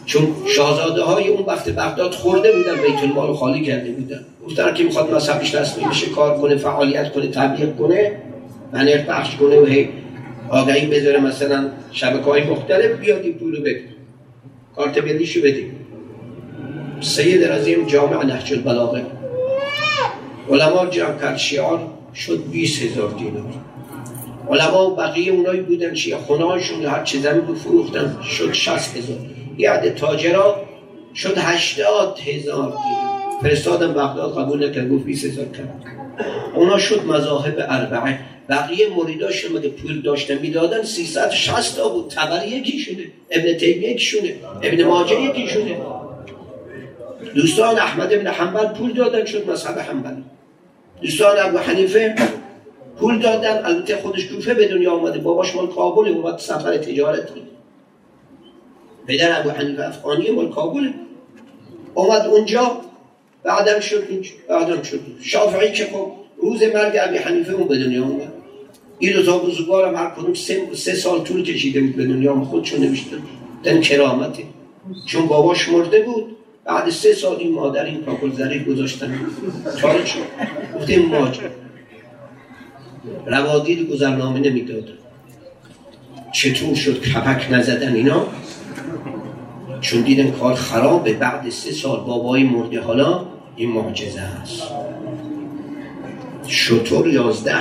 چون 0.06 0.28
شاهزاده 0.48 1.02
های 1.04 1.28
اون 1.28 1.46
وقت 1.46 1.70
بغداد 1.70 2.12
خورده 2.12 2.52
بودن 2.52 2.82
بیت 2.82 3.04
المال 3.04 3.34
خالی 3.34 3.62
کرده 3.62 3.92
بودن. 3.92 4.26
گفتن 4.46 4.74
که 4.74 4.84
می‌خواد 4.84 5.14
مذهبش 5.14 5.56
رسمی 5.56 5.86
بشه 5.86 6.10
کار 6.10 6.38
کنه 6.38 6.56
فعالیت 6.56 7.12
کنه 7.14 7.28
تبلیغ 7.28 7.76
کنه 7.78 8.12
منر 8.74 8.98
بخش 8.98 9.36
کنه 9.36 9.60
و 9.60 9.66
هی 9.66 9.90
آگهی 10.50 10.86
بذاره 10.86 11.20
مثلا 11.20 11.70
شبکه 11.92 12.24
های 12.24 12.44
مختلف 12.44 13.00
بیادی 13.00 13.32
پولو 13.32 13.62
بده. 13.62 13.84
کارت 14.76 15.00
بلیشو 15.00 15.40
بدیم 15.42 15.76
سید 17.02 17.44
رزیم 17.44 17.86
جامع 17.86 18.26
نهج 18.26 18.54
البلاغه 18.54 19.06
علما 20.50 20.86
جمع 20.86 21.18
کرد 21.22 21.38
شیعان 21.38 21.80
شد 22.14 22.44
20 22.52 22.82
هزار 22.82 23.12
دینار. 23.12 23.69
علما 24.50 24.90
بقیه 24.90 25.32
اونایی 25.32 25.62
بودن 25.62 25.94
چیه 25.94 26.18
خونه 26.18 26.46
هاشون 26.46 26.86
هر 26.86 27.04
چه 27.04 27.20
زمین 27.20 27.42
بود 27.42 27.58
فروختن. 27.58 28.18
شد 28.24 28.54
60 28.54 28.98
هزار. 28.98 29.18
عده 29.70 29.90
تاجرا 29.90 30.66
شد 31.16 31.38
80 31.38 32.20
هزار. 32.20 32.74
فرستادم 33.42 33.94
بغداد 33.94 34.38
قبول 34.38 34.70
نکرد 34.70 34.90
گفت 34.90 35.06
20 35.06 35.26
هزار 35.26 35.46
کرد 35.46 35.84
اونا 36.56 36.78
شد 36.78 37.06
مذاهب 37.06 37.56
اربعه. 37.70 38.20
بقیه 38.50 38.88
مریداش 38.90 39.52
مگه 39.52 39.70
پول 39.70 40.02
داشتن؟ 40.02 40.38
می‌دادن 40.38 40.84
360 40.84 41.78
تا 41.78 41.90
بود. 41.90 42.10
تبر 42.10 42.48
یکی 42.48 42.80
شده. 42.80 43.04
ابن 43.32 43.58
تیمیه 43.58 43.98
شده. 43.98 44.36
ابن 44.64 44.84
ماجه 44.84 45.48
شده. 45.48 45.78
دوستان 47.36 47.78
احمد 47.78 48.14
ابن 48.14 48.28
حنبل 48.28 48.68
پول 48.68 48.94
دادن 48.94 49.26
شد 49.26 49.50
مذهب 49.50 49.80
حنبلی 49.80 50.24
دوستان 51.02 51.40
ابو 51.40 51.58
حنیفه 51.58 52.16
پول 53.00 53.20
دادن 53.20 53.66
البته 53.66 53.98
خودش 53.98 54.28
کوفه 54.28 54.54
به 54.54 54.68
دنیا 54.68 54.92
آمده 54.92 55.20
باباش 55.20 55.56
مال 55.56 55.68
کابل 55.68 56.08
اومد 56.08 56.38
سفر 56.38 56.78
تجارتی 56.78 57.42
پدر 59.08 59.40
ابو 59.40 59.50
حنیفه 59.50 59.88
افغانی 59.88 60.30
مال 60.30 60.50
کابل. 60.50 60.90
اومد 61.94 62.22
اونجا 62.22 62.82
بعدم 63.44 63.80
شد 63.80 64.04
بعدم 64.50 64.82
شد. 64.82 65.00
شافعی 65.22 65.72
که 65.72 65.86
خب 65.86 66.12
روز 66.38 66.64
مرگ 66.64 66.98
ابی 67.02 67.18
حنیفه 67.18 67.54
اون 67.54 67.68
به 67.68 67.78
دنیا 67.78 68.04
اومد. 68.04 68.34
این 69.00 69.14
دو 69.14 69.24
تا 69.24 69.38
بزرگوارم 69.38 69.96
هر 69.96 70.10
کدوم 70.10 70.34
سه, 70.34 70.62
سه 70.74 70.96
سال 70.96 71.24
طول 71.24 71.44
کشیده 71.44 71.82
بود 71.82 71.96
به 71.96 72.06
دنیا 72.06 72.36
خودشون 72.36 72.80
نوشته 72.80 73.18
دن 73.64 73.82
کرامته. 73.82 74.44
چون 75.06 75.26
باباش 75.26 75.70
مرده 75.70 76.02
بود 76.02 76.36
بعد 76.66 76.90
سه 76.90 77.14
سال 77.14 77.36
این 77.36 77.54
مادر 77.54 77.86
این 77.86 78.04
کاکل 78.04 78.32
زری 78.32 78.64
گذاشتن. 78.64 79.20
شد 80.06 80.20
گفته 80.76 81.00
ماجر 81.00 81.50
روادید 83.26 83.90
گذرنامه 83.90 84.40
نمی‌داد. 84.40 84.90
چطور 86.32 86.76
شد 86.76 87.02
کپک 87.02 87.48
نزدن 87.52 87.94
اینا؟ 87.96 88.28
چون 89.82 90.02
دیدن 90.02 90.32
کار 90.32 90.54
خرابه 90.54 91.14
بعد 91.14 91.50
سه 91.50 91.72
سال 91.72 92.00
بابای 92.00 92.44
مرده 92.44 92.82
حالا 92.82 93.26
این 93.56 93.72
معجزه 93.72 94.22
است. 94.22 94.64
شطور 96.48 97.08
یازده 97.08 97.56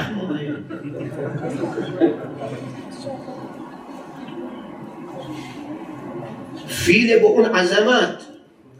فیل 6.66 7.18
به 7.18 7.26
اون 7.26 7.44
عظمت. 7.44 8.16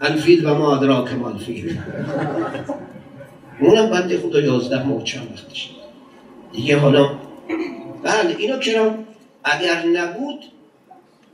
الفیل 0.01 0.47
و 0.47 0.55
ما 0.55 0.77
ادراک 0.77 1.13
ما 1.13 1.29
الفیل. 1.29 1.79
اونم 3.61 3.91
بنده 3.91 4.19
خدا 4.19 4.41
یازده 4.41 4.87
ماه 4.87 5.05
چند 5.05 5.29
وقتش 5.33 5.78
دیگه 6.53 6.79
حالا 6.79 7.11
بله 8.03 8.37
اینو 8.39 8.59
کرام 8.59 9.07
اگر 9.45 9.87
نبود 9.87 10.45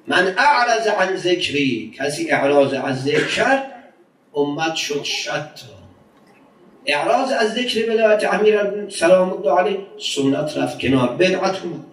من 0.07 0.35
اعرض 0.39 0.87
عن 0.87 1.17
ذکری 1.17 1.95
کسی 1.99 2.31
اعراض 2.31 2.73
از 2.73 3.03
ذکر 3.05 3.27
کرد 3.27 3.71
امت 4.35 4.75
شد 4.75 5.03
شد 5.03 5.51
اعراض 6.87 7.33
از 7.33 7.55
ذکر 7.55 7.91
ولایت 7.91 8.35
امیر 8.35 8.61
سلام 8.89 9.33
الله 9.33 9.59
علیه 9.61 9.79
سنت 9.99 10.57
رفت 10.57 10.79
کنار 10.79 11.09
بدعت 11.09 11.63
اومد. 11.65 11.85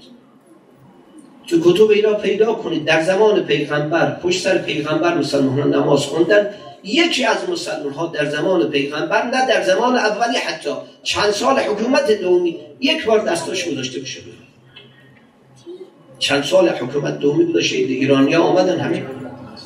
تو 1.47 1.73
کتب 1.73 1.89
اینا 1.89 2.13
پیدا 2.13 2.53
کنید 2.53 2.85
در 2.85 3.01
زمان 3.01 3.43
پیغمبر 3.45 4.15
پشت 4.15 4.43
سر 4.43 4.57
پیغمبر 4.57 5.17
مسلمان 5.17 5.75
نماز 5.75 6.05
خوندن 6.05 6.53
یکی 6.83 7.25
از 7.25 7.49
مسلمان 7.49 7.93
ها 7.93 8.07
در 8.07 8.29
زمان 8.29 8.69
پیغمبر 8.69 9.25
نه 9.25 9.47
در 9.47 9.63
زمان 9.63 9.95
اولی 9.95 10.37
حتی. 10.37 10.69
چند 11.03 11.31
سال 11.31 11.59
حکومت 11.59 12.11
دومی 12.11 12.59
یک 12.79 13.05
بار 13.05 13.25
دستاش 13.25 13.69
گذاشته 13.69 13.99
بشه 13.99 14.19
چند 16.19 16.43
سال 16.43 16.69
حکومت 16.69 17.19
دومی 17.19 17.45
گذاشته. 17.45 17.75
ایرانی 17.75 18.33
ها 18.33 18.43
آمدن 18.43 18.79
همین. 18.79 19.05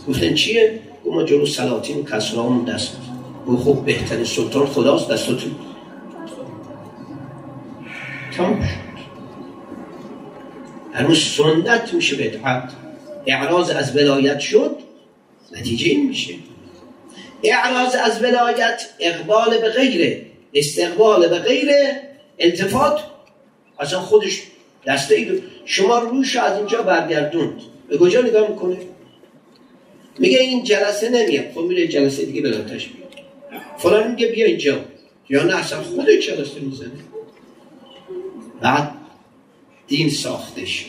گفتن 0.07 0.33
چیه؟ 0.33 0.79
ما 1.05 1.23
جلو 1.23 1.45
سلاطین 1.45 2.05
کسرامون 2.05 2.65
دست. 2.65 2.97
او 3.45 3.57
خوب 3.57 3.85
بهترین 3.85 4.25
سلطان 4.25 4.65
خداست 4.65 5.11
دستاتون. 5.11 5.55
تمام 8.37 8.61
شد. 8.61 8.85
هنوز 10.93 11.19
سنت 11.23 11.93
میشه 11.93 12.15
بدعت 12.15 12.71
اعراض 13.27 13.69
از 13.69 13.95
ولایت 13.95 14.39
شد. 14.39 14.77
نتیجه 15.57 15.87
این 15.87 16.07
میشه. 16.07 16.33
اعراض 17.53 17.95
از 17.95 18.23
ولایت 18.23 18.85
اقبال 18.99 19.57
به 19.57 19.69
غیره 19.69 20.25
استقبال 20.53 21.27
به 21.27 21.39
غیره 21.39 22.01
التفات. 22.39 22.99
اصلا 23.79 23.99
خودش 23.99 24.41
دسته 24.87 25.15
ای 25.15 25.41
شما 25.65 25.99
روش 25.99 26.35
از 26.35 26.57
اینجا 26.57 26.81
برگردوند. 26.81 27.61
به 27.89 27.97
کجا 27.97 28.21
نگاه 28.21 28.49
می‌کنه؟ 28.49 28.77
میگه 30.19 30.39
این 30.39 30.63
جلسه 30.63 31.09
نمیاد. 31.09 31.51
خب 31.51 31.61
میره 31.61 31.87
جلسه 31.87 32.25
دیگه 32.25 32.41
بلاتش 32.41 32.87
میاد 32.87 33.13
فلان 33.77 34.11
میگه 34.11 34.27
بیا 34.27 34.45
اینجا. 34.45 34.79
یا 35.29 35.43
نه 35.43 35.55
اصلا 35.55 35.83
خود 35.83 36.09
جلسه 36.09 36.59
می‌زنه. 36.59 36.89
بعد 38.61 38.91
دین 39.87 40.09
ساخته 40.09 40.65
شد. 40.65 40.85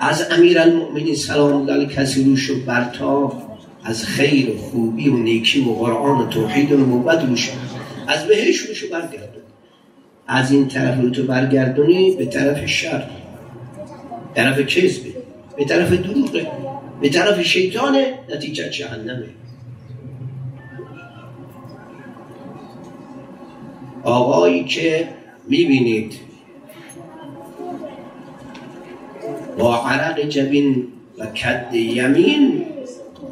از 0.00 0.30
امیر 0.30 0.58
المؤمنین 0.58 1.14
سلام 1.14 1.56
الله 1.56 1.72
علیه 1.72 1.96
کسی 1.96 2.24
روش 2.24 2.50
و 2.50 2.60
برتا 2.60 3.49
از 3.84 4.04
خیر 4.04 4.50
و 4.50 4.58
خوبی 4.58 5.08
و 5.08 5.16
نیکی 5.16 5.60
و 5.60 5.72
قرآن 5.72 6.20
و 6.20 6.28
توحید 6.28 6.72
و 6.72 6.76
نبوت 6.76 7.24
روش 7.24 7.50
از 8.06 8.26
بهش 8.26 8.58
روشو 8.58 8.86
برگردون 8.92 9.42
از 10.26 10.52
این 10.52 10.68
طرف 10.68 11.00
رو 11.00 11.10
تو 11.10 11.22
برگردونی 11.22 12.10
به 12.10 12.26
طرف 12.26 12.66
شر 12.66 13.10
طرف 14.34 14.60
کذبه 14.60 15.10
به 15.56 15.64
طرف 15.64 15.92
دروغه 15.92 16.46
به 17.00 17.08
طرف 17.08 17.42
شیطانه 17.42 18.14
نتیجه 18.34 18.70
جهنمه. 18.70 19.26
آقایی 24.04 24.64
که 24.64 25.08
می‌بینید 25.48 26.14
با 29.58 29.76
عرق 29.76 30.20
جبین 30.20 30.86
و 31.18 31.26
کد 31.26 31.74
یمین 31.74 32.64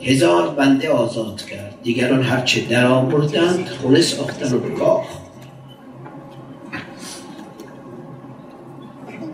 هزار 0.03 0.49
بنده 0.49 0.91
آزاد 0.91 1.43
کرد. 1.43 1.75
دیگران 1.83 2.23
هرچه 2.23 2.61
در 2.61 2.87
آوردند 2.87 3.69
خونه 3.69 4.01
ساختن 4.01 4.55
و 4.55 4.59
بکاخ 4.59 5.07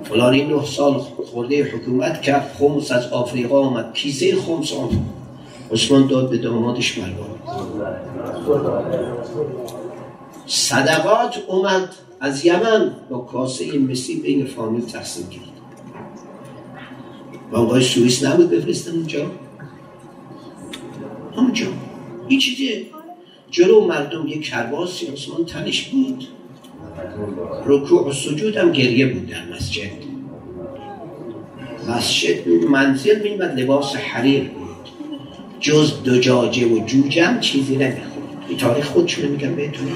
فلانی 0.04 0.44
نه 0.44 0.64
سال 0.64 0.98
خورده 1.32 1.64
حکومت 1.64 2.22
کرد 2.22 2.56
خمس 2.58 2.92
از 2.92 3.12
آفریقا 3.12 3.60
آمد. 3.60 3.94
کیسه 3.94 4.36
خمس 4.36 4.72
آمد 4.72 5.00
عثمان 5.72 6.06
داد 6.06 6.30
به 6.30 6.38
دامادش 6.38 6.98
مروان 6.98 7.28
صدقات 10.46 11.36
اومد 11.48 11.88
از 12.20 12.44
یمن 12.44 12.92
با 13.10 13.18
کاسه 13.18 13.78
مسی 13.78 14.20
بین 14.20 14.46
فامیل 14.46 14.84
تقسیم 14.84 15.28
کرد. 15.28 15.54
بانقای 17.50 17.82
سوئیس 17.82 18.24
نبود 18.24 18.50
بفرستن 18.50 18.92
اونجا. 18.92 19.26
اونجا 21.36 21.66
این 22.28 22.40
چیزی 22.40 22.86
جلو 23.50 23.86
مردم 23.86 24.26
یک 24.26 24.42
کرباسی 24.42 25.06
عثمان 25.06 25.44
تنش 25.44 25.88
بود. 25.88 26.24
رکوع 27.66 28.08
و 28.08 28.12
سجود 28.12 28.56
هم 28.56 28.72
گریه 28.72 29.06
بود 29.06 29.26
در 29.26 29.56
مسجد. 29.56 29.90
مسجد 31.88 32.48
منزل 32.48 33.22
میمد 33.22 33.60
لباس 33.60 33.96
حریر 33.96 34.44
بود. 34.44 34.64
جز 35.60 36.02
دجاجه 36.04 36.66
و 36.66 36.84
جوجم 36.86 37.40
چیزی 37.40 37.76
نمی‌خورد. 37.76 38.44
این 38.48 38.58
تاریخ 38.58 38.86
خودشونه 38.86 39.28
میگم 39.28 39.54
بهتون. 39.54 39.88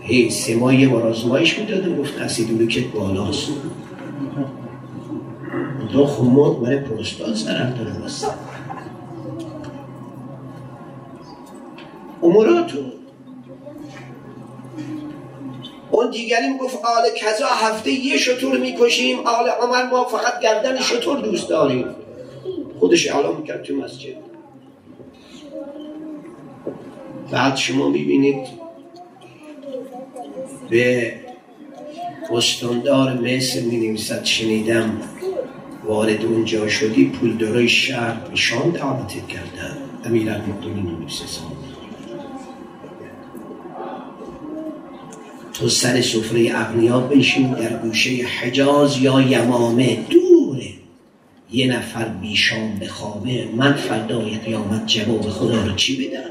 هی 0.00 0.30
سه 0.30 0.56
ماه 0.56 0.80
یه 0.80 0.88
بار 0.88 1.02
آزمایش 1.02 1.58
می‌دادم 1.58 1.96
گفت 1.96 2.12
بالاست. 2.94 3.52
دو 5.96 6.06
خمود 6.06 6.60
برای 6.60 6.78
پروستات 6.78 7.34
سرم 7.34 7.74
داره 7.78 7.90
بسته 7.90 8.26
اموراتو. 12.22 12.78
اون 15.90 16.10
دیگری 16.10 16.48
می‌گفت 16.48 16.76
آل 16.76 17.10
کذا 17.16 17.46
هفته 17.46 17.90
یه 17.90 18.16
شطور 18.16 18.58
می‌کشیم 18.58 19.18
آل 19.18 19.48
عمر 19.48 19.90
ما 19.90 20.04
فقط 20.04 20.40
گردن 20.42 20.80
شطور 20.80 21.20
دوست 21.20 21.48
داریم. 21.48 21.84
خودش 22.80 23.10
اعلام 23.10 23.36
می‌کرد 23.36 23.62
تو 23.62 23.74
مسجد. 23.74 24.16
بعد 27.30 27.56
شما 27.56 27.88
می‌بینید 27.88 28.46
به 30.70 31.12
استاندار 32.30 33.12
مصر 33.12 33.60
می 33.60 33.76
نویسد 33.76 34.24
شنیدم. 34.24 35.00
وارد 35.86 36.24
اونجا 36.24 36.68
شدی 36.68 37.04
پول 37.04 37.36
دارای 37.36 37.68
شهر 37.68 38.14
به 38.14 38.36
شام 38.36 38.70
دعوتت 38.70 39.28
کردن. 39.28 39.76
امیر 40.04 40.32
نویسه 40.32 41.24
تو 45.52 45.68
سر 45.68 46.00
سفره 46.00 46.50
اغنیا 46.54 47.00
بشین 47.00 47.52
در 47.52 47.76
گوشه 47.76 48.10
حجاز 48.10 48.98
یا 48.98 49.20
یمامه. 49.20 49.98
دوره. 50.10 50.68
یه 51.52 51.66
نفر 51.66 52.04
بیشام 52.08 52.78
بخوابه 52.78 53.48
من 53.56 53.72
فردای 53.72 54.38
قیامت 54.38 54.86
جواب 54.86 55.20
خدا 55.20 55.64
رو 55.64 55.74
چی 55.74 56.08
بدم؟ 56.08 56.30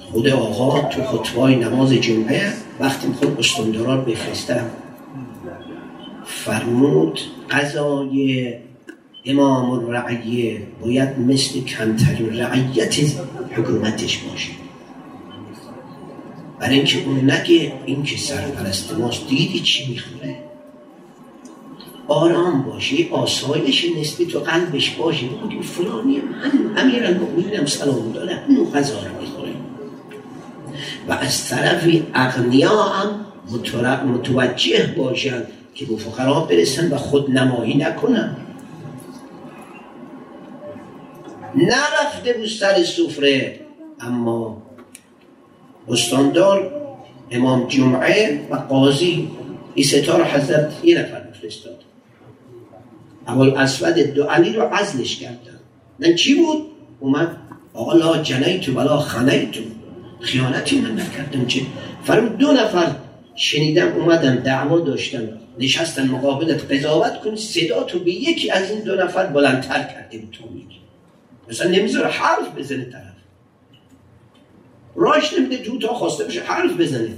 خود 0.00 0.28
آقا 0.28 0.88
تو 0.88 1.04
خطبای 1.04 1.56
نماز 1.56 1.92
جمعه 1.92 2.52
وقتی 2.80 3.06
می‌خواد 3.06 3.38
استانداران 3.38 4.04
بفرستم 4.04 4.70
فرمود 6.46 7.20
قضای 7.50 8.54
امام 9.24 9.70
الرعیه 9.70 10.62
باید 10.82 11.18
مثل 11.18 11.60
کمترین 11.60 12.36
رعیت 12.36 12.96
حکومتش 13.56 14.18
باشه. 14.18 14.50
برای 16.60 16.74
اینکه 16.74 17.04
اون 17.04 17.30
نگه 17.30 17.72
این 17.86 18.02
که 18.02 18.16
سرپرست 18.16 18.92
ماست 18.98 19.28
دیدی 19.28 19.60
چی 19.60 19.88
می‌خوره؟ 19.90 20.36
آرام 22.08 22.62
باشه 22.62 22.96
آسایش 23.10 23.86
نسبی 24.00 24.26
تو 24.26 24.38
قلبش 24.38 24.90
باشه. 24.90 25.26
بگو 25.26 25.62
فلانی 25.62 26.16
من 26.16 26.82
امیر 26.82 27.04
المؤمنینم 27.04 27.66
سلام 27.66 28.12
داره 28.12 28.38
اون 28.48 28.70
غذا 28.70 28.94
رو 28.94 29.20
می‌خوره. 29.20 29.52
و 31.08 31.12
از 31.12 31.48
طرفی 31.48 32.06
اغنیا 32.14 32.82
هم 32.82 33.26
متوجه 34.08 34.94
باشن 34.98 35.42
که 35.76 35.84
به 35.86 35.96
فقرا 35.96 36.40
برسن 36.40 36.92
و 36.92 36.96
خود 36.96 37.30
نمایی 37.30 37.76
نکنن. 37.76 38.36
نرفته 41.54 42.32
بود 42.32 42.48
سر 42.48 42.82
سفره 42.82 43.60
اما 44.00 44.62
استاندار 45.88 46.72
امام 47.30 47.68
جمعه 47.68 48.46
و 48.50 48.56
قاضی 48.56 49.30
این 49.74 49.86
ستار 49.86 50.24
حضرت 50.24 50.84
یه 50.84 50.98
نفر 50.98 51.22
فرستاد 51.42 51.78
اول 53.28 53.50
اسود 53.56 53.94
دو 53.94 54.24
علی 54.24 54.52
رو 54.52 54.62
عزلش 54.62 55.16
کردن. 55.16 55.60
من 55.98 56.14
چی 56.14 56.34
بود؟ 56.34 56.66
اومد 57.00 57.36
آقا 57.74 57.92
لا 57.92 58.22
جنیتو 58.22 58.72
ولا 58.72 58.98
خنیتو. 58.98 59.60
خیانتی 60.20 60.80
من 60.80 60.92
نکردم 60.92 61.46
چه؟ 61.46 61.60
فرمود 62.04 62.38
دو 62.38 62.52
نفر 62.52 62.86
شنیدم 63.34 63.92
اومدن 63.92 64.36
دعوا 64.36 64.80
داشتن. 64.80 65.45
نشستن 65.58 66.08
مقابلت 66.08 66.72
قضاوت 66.72 67.20
کنی 67.20 67.36
صدا 67.36 67.82
تو 67.82 67.98
به 67.98 68.10
یکی 68.10 68.50
از 68.50 68.70
این 68.70 68.80
دو 68.80 68.94
نفر 68.94 69.26
بلندتر 69.26 69.82
کرده 69.82 70.18
بود 70.18 70.30
تو 70.30 70.48
میگی. 70.48 70.80
مثلا 71.48 71.70
نمی‌ذاره 71.70 72.08
حرف 72.08 72.58
بزنه 72.58 72.84
طرف. 72.84 73.16
راش 74.96 75.32
نمیده 75.32 75.58
تو 75.58 75.78
تا 75.78 75.94
خواسته 75.94 76.24
بشه 76.24 76.42
حرف 76.42 76.72
بزنه. 76.72 77.10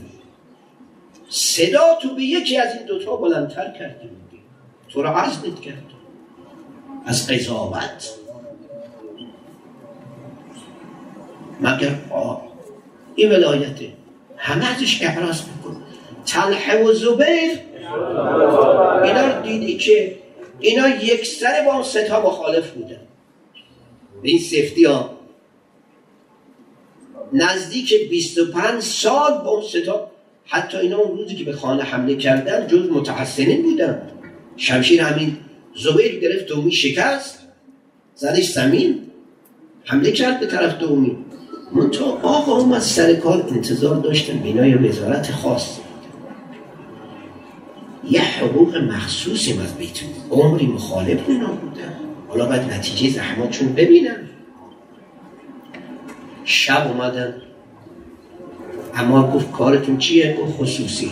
صدا 1.28 1.98
تو 2.02 2.14
به 2.14 2.22
یکی 2.22 2.58
از 2.58 2.74
این 2.74 2.86
دوتا 2.86 3.16
بلندتر 3.16 3.72
کرده 3.78 4.06
بودی 4.06 4.42
تو 4.88 5.02
رو 5.02 5.08
عزلت 5.08 5.60
کرد. 5.60 5.84
از 7.06 7.26
قضاوت. 7.26 8.10
مگر 11.60 11.94
آه 12.10 12.48
این 13.14 13.30
ولایته 13.30 13.92
همه 14.36 14.66
ازش 14.66 15.02
احراز 15.02 15.42
میکن 15.48 15.82
تلحه 16.26 16.84
و 16.84 16.92
زبیر 16.92 17.67
اینا 19.04 19.40
دیدی 19.40 19.76
که 19.76 20.16
اینا 20.60 20.88
یک 20.88 21.26
سر 21.26 21.64
با 21.66 21.74
اون 21.74 21.82
ستا 21.82 22.22
مخالف 22.22 22.70
بودن 22.70 23.00
این 24.22 24.38
سفتی 24.38 24.84
ها. 24.84 25.18
نزدیک 27.32 28.08
25 28.10 28.82
سال 28.82 29.38
با 29.44 29.50
اون 29.50 29.62
ستا 29.62 30.10
حتی 30.44 30.78
اینا 30.78 30.98
اون 30.98 31.18
روزی 31.18 31.34
که 31.34 31.44
به 31.44 31.52
خانه 31.52 31.82
حمله 31.82 32.16
کردن 32.16 32.66
جز 32.66 32.90
متحسنین 32.90 33.62
بودن. 33.62 34.02
شمشیر 34.56 35.00
همین 35.00 35.36
زبیر 35.76 36.20
گرفت 36.20 36.46
دومی 36.46 36.72
شکست 36.72 37.38
زدش 38.14 38.52
زمین 38.52 39.00
حمله 39.84 40.12
کرد 40.12 40.40
به 40.40 40.46
طرف 40.46 40.78
دومی. 40.78 41.16
من 41.72 41.90
تو 41.90 42.04
آقا 42.04 42.52
اومد 42.52 42.80
سر 42.80 43.14
کار 43.14 43.46
انتظار 43.50 43.96
داشتن 43.96 44.38
بینای 44.38 44.74
وزارت 44.74 45.32
خاص. 45.32 45.78
یه 48.10 48.20
حقوق 48.20 48.76
مخصوصی 48.76 49.52
از 49.52 49.74
بیتون 49.74 50.08
عمری 50.30 50.66
مخالف 50.66 51.28
اینا 51.28 51.46
بودن 51.46 51.92
حالا 52.28 52.46
باید 52.46 52.72
نتیجه 52.72 53.14
زحماتشون 53.16 53.72
ببینن. 53.72 54.16
شب 56.44 56.86
اومدن. 56.86 57.34
اما 58.94 59.30
گفت 59.30 59.52
کارتون 59.52 59.98
چیه؟ 59.98 60.38
گفت 60.42 60.56
خصوصی. 60.56 61.10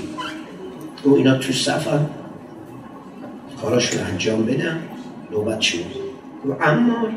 گفت 1.04 1.16
اینا 1.16 1.34
تو 1.34 1.52
سفر 1.52 2.00
کاراشون 3.62 4.02
انجام 4.02 4.46
بدن 4.46 4.82
نوبت 5.30 5.60
شد 5.60 5.78
گفت 6.44 6.60
امار 6.62 7.12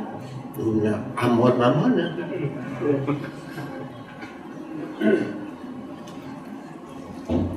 نه 0.84 0.96
امار 1.18 1.56
ممار 1.56 1.90
نه. 1.90 2.14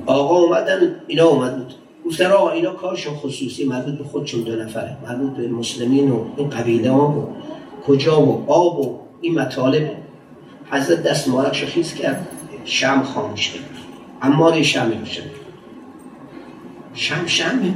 آقا 0.05 0.35
اومدن. 0.35 0.95
اینا 1.07 1.25
اومد. 1.25 1.82
گفتن 2.05 2.25
آقا 2.25 2.49
اینا 2.49 2.73
کارشون 2.73 3.15
خصوصی 3.15 3.65
مربوط 3.65 3.97
به 3.97 4.03
خودشون 4.03 4.41
دو 4.41 4.55
نفره. 4.55 4.97
مربوط 5.07 5.37
به 5.37 5.47
مسلمین 5.47 6.11
و 6.11 6.25
این 6.37 6.49
قبیله 6.49 6.91
ها 6.91 7.09
و 7.09 7.27
کجا 7.87 8.21
و 8.21 8.51
آب 8.51 8.79
و 8.79 8.99
این 9.21 9.39
مطالب. 9.39 9.91
حضرت 10.71 11.03
دست 11.03 11.27
مبارک 11.27 11.65
خیز 11.65 11.93
کرد 11.93 12.27
شم 12.65 13.03
خاموش 13.03 13.49
کرد. 13.49 13.63
اما 14.21 14.61
شم 14.61 14.91
روشن 14.99 15.23
شم 16.93 17.25
شمه. 17.25 17.73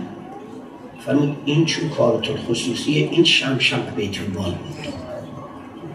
فرمود 1.05 1.37
این 1.45 1.65
چون 1.65 1.89
کارتون 1.89 2.37
خصوصیه 2.37 3.09
این 3.11 3.23
شم 3.23 3.59
شم 3.59 3.79
بیت 3.95 4.21
المال 4.21 4.51
بود 4.51 4.93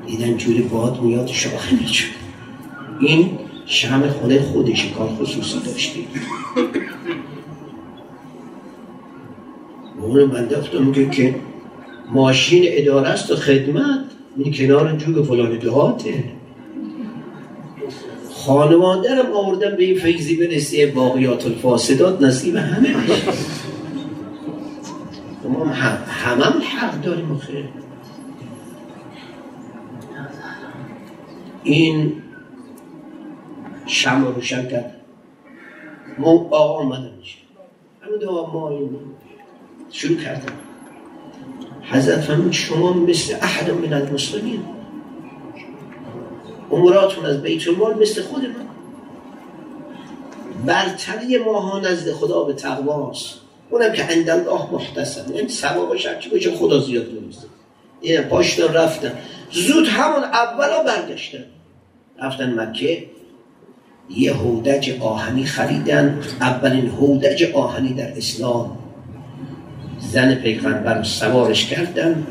دیدن 0.06 0.36
جوری 0.36 0.62
باد 0.62 1.00
میاد 1.00 1.26
شاخه 1.26 1.76
میچون 1.76 2.10
این 3.00 3.38
شم 3.66 4.08
خود 4.08 4.40
خودش 4.40 4.92
کار 4.98 5.08
خصوصی 5.08 5.58
داشتی 5.60 6.06
اون 10.02 10.26
بنده 10.26 10.80
میگه 10.80 11.10
که 11.10 11.34
ماشین 12.12 12.64
اداره 12.66 13.08
است 13.08 13.30
و 13.30 13.36
خدمت. 13.36 14.04
این 14.36 14.54
کنار 14.54 14.96
جوگ 14.96 15.24
فلان 15.24 15.58
دهاته. 15.58 16.24
خانوادرم 18.32 19.32
آوردن 19.32 19.76
به 19.76 19.84
این 19.84 19.98
فیضی 19.98 20.36
برسی 20.36 20.86
باقیات 20.86 21.46
الفاسدات 21.46 22.22
نصیب 22.22 22.56
همه 22.56 22.94
ما 25.48 25.64
هم 25.64 25.98
همه 26.06 26.64
حق 26.64 27.02
داریم 27.02 27.36
خیر 27.36 27.64
این 31.64 32.12
شم 33.86 34.24
روشن 34.24 34.68
کرد 34.68 34.96
ما 36.18 36.30
آقا 36.30 36.78
آمدن 36.78 37.10
میشه. 37.18 37.38
همین 38.00 38.18
دو 38.18 38.46
ما 38.52 38.70
این 38.70 38.90
شروع 39.92 40.16
کردم. 40.16 40.52
حضرت 41.82 42.20
فرمود 42.20 42.52
شما 42.52 42.92
مثل 42.92 43.34
احد 43.42 43.70
من 43.70 43.92
المسلمین. 43.92 44.64
اموراتون 46.72 47.26
از 47.26 47.42
بیت 47.42 47.68
المال 47.68 48.02
مثل 48.02 48.22
خود 48.22 48.42
من 48.44 48.66
برتری 50.66 51.38
ماها 51.38 51.80
نزد 51.80 52.12
خدا 52.12 52.44
به 52.44 52.52
تقواست 52.52 53.34
اونم 53.70 53.92
که 53.92 54.02
عند 54.02 54.30
الله 54.30 54.72
محتسب. 54.72 55.34
این 55.34 55.48
ثوابش 55.48 56.06
هرچی 56.06 56.30
باشه 56.30 56.56
خدا 56.56 56.80
زیاد 56.80 57.06
نمیزه 57.06 57.46
این 58.00 58.22
پاشتن 58.22 58.74
رفتن. 58.74 59.18
زود 59.50 59.86
همون 59.86 60.24
اولا 60.24 60.82
برگشتن. 60.82 61.44
رفتن 62.22 62.60
مکه. 62.60 63.06
یه 64.10 64.32
هودج 64.32 65.00
آهنی 65.00 65.44
خریدن. 65.44 66.20
اولین 66.40 66.88
هودج 66.88 67.44
آهنی 67.54 67.94
در 67.94 68.12
اسلام. 68.16 68.78
زن 70.12 70.34
پیغمبر 70.34 71.02
سوارش 71.02 71.66
کردن 71.66 72.26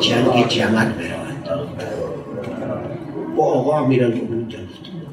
جنگ 0.00 0.48
جمل 0.48 0.92
برایند 0.92 1.48
با 3.36 3.44
آقا 3.44 3.78
امیرال 3.78 4.12
المؤمنین 4.12 4.48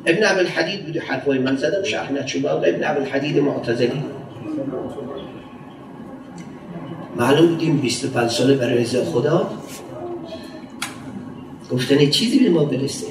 ابن 0.05 0.23
عبد 0.23 0.39
الحدید 0.39 0.85
بوده 0.85 0.99
حرفای 0.99 1.39
من 1.39 1.55
زدم 1.55 1.83
شرح 1.83 2.11
نشده 2.11 2.51
ابن 2.51 2.83
عبد 2.83 3.01
الحدید 3.01 3.39
معتزلی. 3.39 4.03
معلوم 7.17 7.47
بودیم 7.47 7.77
25 7.77 8.31
ساله 8.31 8.55
برای 8.55 8.77
رضا 8.77 9.05
خدا 9.05 9.49
گفتن 11.71 12.09
چیزی 12.09 12.39
به 12.39 12.49
ما 12.49 12.65
برسه. 12.65 13.07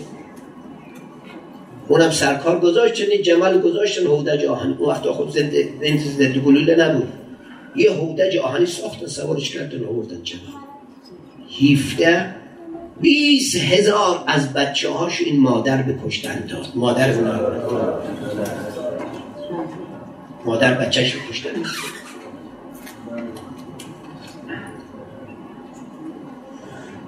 اونم 1.88 2.10
سرکار 2.10 2.60
گذاشتن 2.60 3.22
جمل 3.22 3.60
گذاشتن 3.60 4.06
هودج 4.06 4.44
آهن 4.44 4.74
اون 4.78 4.88
وقتا 4.88 5.12
خود 5.12 5.30
زنده 5.30 5.68
زنده 6.18 6.40
گلوله 6.40 6.88
نبود. 6.88 7.23
یه 7.76 7.92
هودج 7.92 8.36
آهنی 8.36 8.66
ساختن 8.66 9.06
سوارش 9.06 9.50
کردن 9.50 9.84
آوردن 9.84 10.22
جمل 10.22 10.40
17 11.60 12.34
20 13.00 13.56
هزار 13.56 14.24
از 14.26 14.52
بچه 14.52 14.90
هاش 14.90 15.20
این 15.20 15.40
مادر 15.40 15.82
به 15.82 15.98
کشتن 16.06 16.46
داد. 16.46 16.68
مادر 16.74 17.12
اونا. 17.12 17.40
مادر 20.44 20.74
بچهش 20.74 21.12
رو 21.12 21.20
کشتن. 21.30 21.50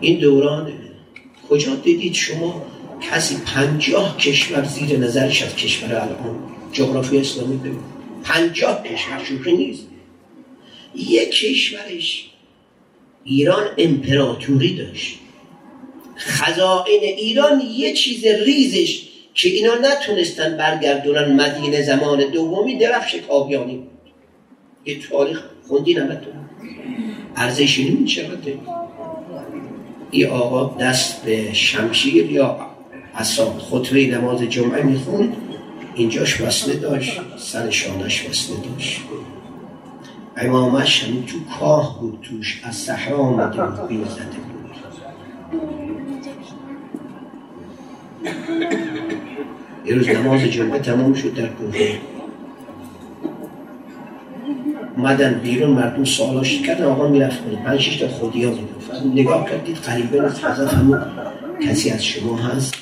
این 0.00 0.18
دوران 0.20 0.72
کجا 1.48 1.74
دیدید 1.74 2.14
شما 2.14 2.62
کسی 3.00 3.36
پنجاه 3.46 4.16
کشور 4.16 4.64
زیر 4.64 4.98
نظرش 4.98 5.42
از 5.42 5.54
کشور 5.54 5.94
الان 5.94 6.38
جغرافی 6.72 7.18
اسلامی 7.18 7.56
ببین 7.56 7.78
پنجاه 8.24 8.82
کشور 8.82 9.24
شوخی 9.24 9.56
نیست. 9.56 9.86
یک 10.96 11.30
کشورش. 11.30 12.30
ایران 13.24 13.64
امپراتوری 13.78 14.76
داشت. 14.76 15.18
خزائن 16.16 17.02
ایران 17.02 17.62
یه 17.76 17.92
چیز 17.92 18.24
ریزش 18.26 19.02
که 19.34 19.48
اینا 19.48 19.74
نتونستن 19.74 20.56
برگردونن 20.56 21.32
مدینه 21.32 21.82
زمان 21.82 22.30
دومی 22.30 22.78
درفش 22.78 23.14
کابیانی 23.14 23.76
بود. 23.76 23.90
یه 24.86 24.98
تاریخ 25.00 25.42
خوندی 25.68 25.94
نمتون 25.94 26.32
ارزشی 27.36 27.88
نمی 27.88 28.06
چقدر 28.06 28.52
ای 30.10 30.24
آقا 30.26 30.76
دست 30.80 31.24
به 31.24 31.52
شمشیر 31.52 32.32
یا 32.32 32.66
اصاب 33.14 33.58
خطبه 33.58 34.06
نماز 34.06 34.42
جمعه 34.42 34.82
می‌خوند. 34.82 35.36
اینجاش 35.94 36.40
وصله 36.40 36.74
داشت. 36.74 37.20
سر 37.36 37.70
شانش 37.70 38.28
وصله 38.28 38.56
داشت. 38.70 39.00
امامش 40.36 41.04
هم 41.04 41.22
تو 41.22 41.38
کاه 41.58 42.00
بود 42.00 42.18
توش 42.22 42.60
از 42.64 42.76
صحرا 42.76 43.18
آمده 43.18 43.62
بود 43.62 43.88
بین 43.88 44.04
زده 44.04 44.24
بود. 44.24 44.56
یه 49.86 49.94
روز 49.94 50.08
نماز 50.08 50.40
جمعه 50.40 50.78
تمام 50.78 51.14
شد 51.14 51.34
در 51.34 51.46
کوفه 51.46 51.98
اومدن 54.96 55.34
بیرون 55.34 55.70
مردم 55.70 56.04
سوالاش 56.04 56.62
کردن. 56.62 56.84
آقا 56.84 57.08
می‌رفت 57.08 57.44
کنید 57.44 57.62
پنج 57.62 57.80
شش 57.80 58.04
خودی 58.04 58.44
ها 58.44 58.52
نگاه 59.14 59.50
کردید 59.50 59.76
قریبه 59.76 60.22
نیست 60.22 60.44
حضرت 60.44 60.74
همون 60.74 61.02
کسی 61.66 61.90
از 61.90 62.04
شما 62.04 62.36
هست؟ 62.36 62.74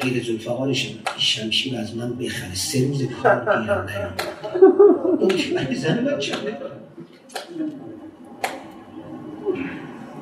غیر 0.00 0.24
زلفقار 0.24 0.72
شمشیر 1.16 1.76
از 1.76 1.96
من 1.96 2.16
بخره. 2.16 2.54
سه 2.54 2.88
روز 2.88 3.02
کار 3.22 3.62
گیرم 3.62 3.88
نیام 3.88 4.12
اون 5.22 5.66
که 5.66 5.74
زن 5.74 6.04
بچه 6.04 6.34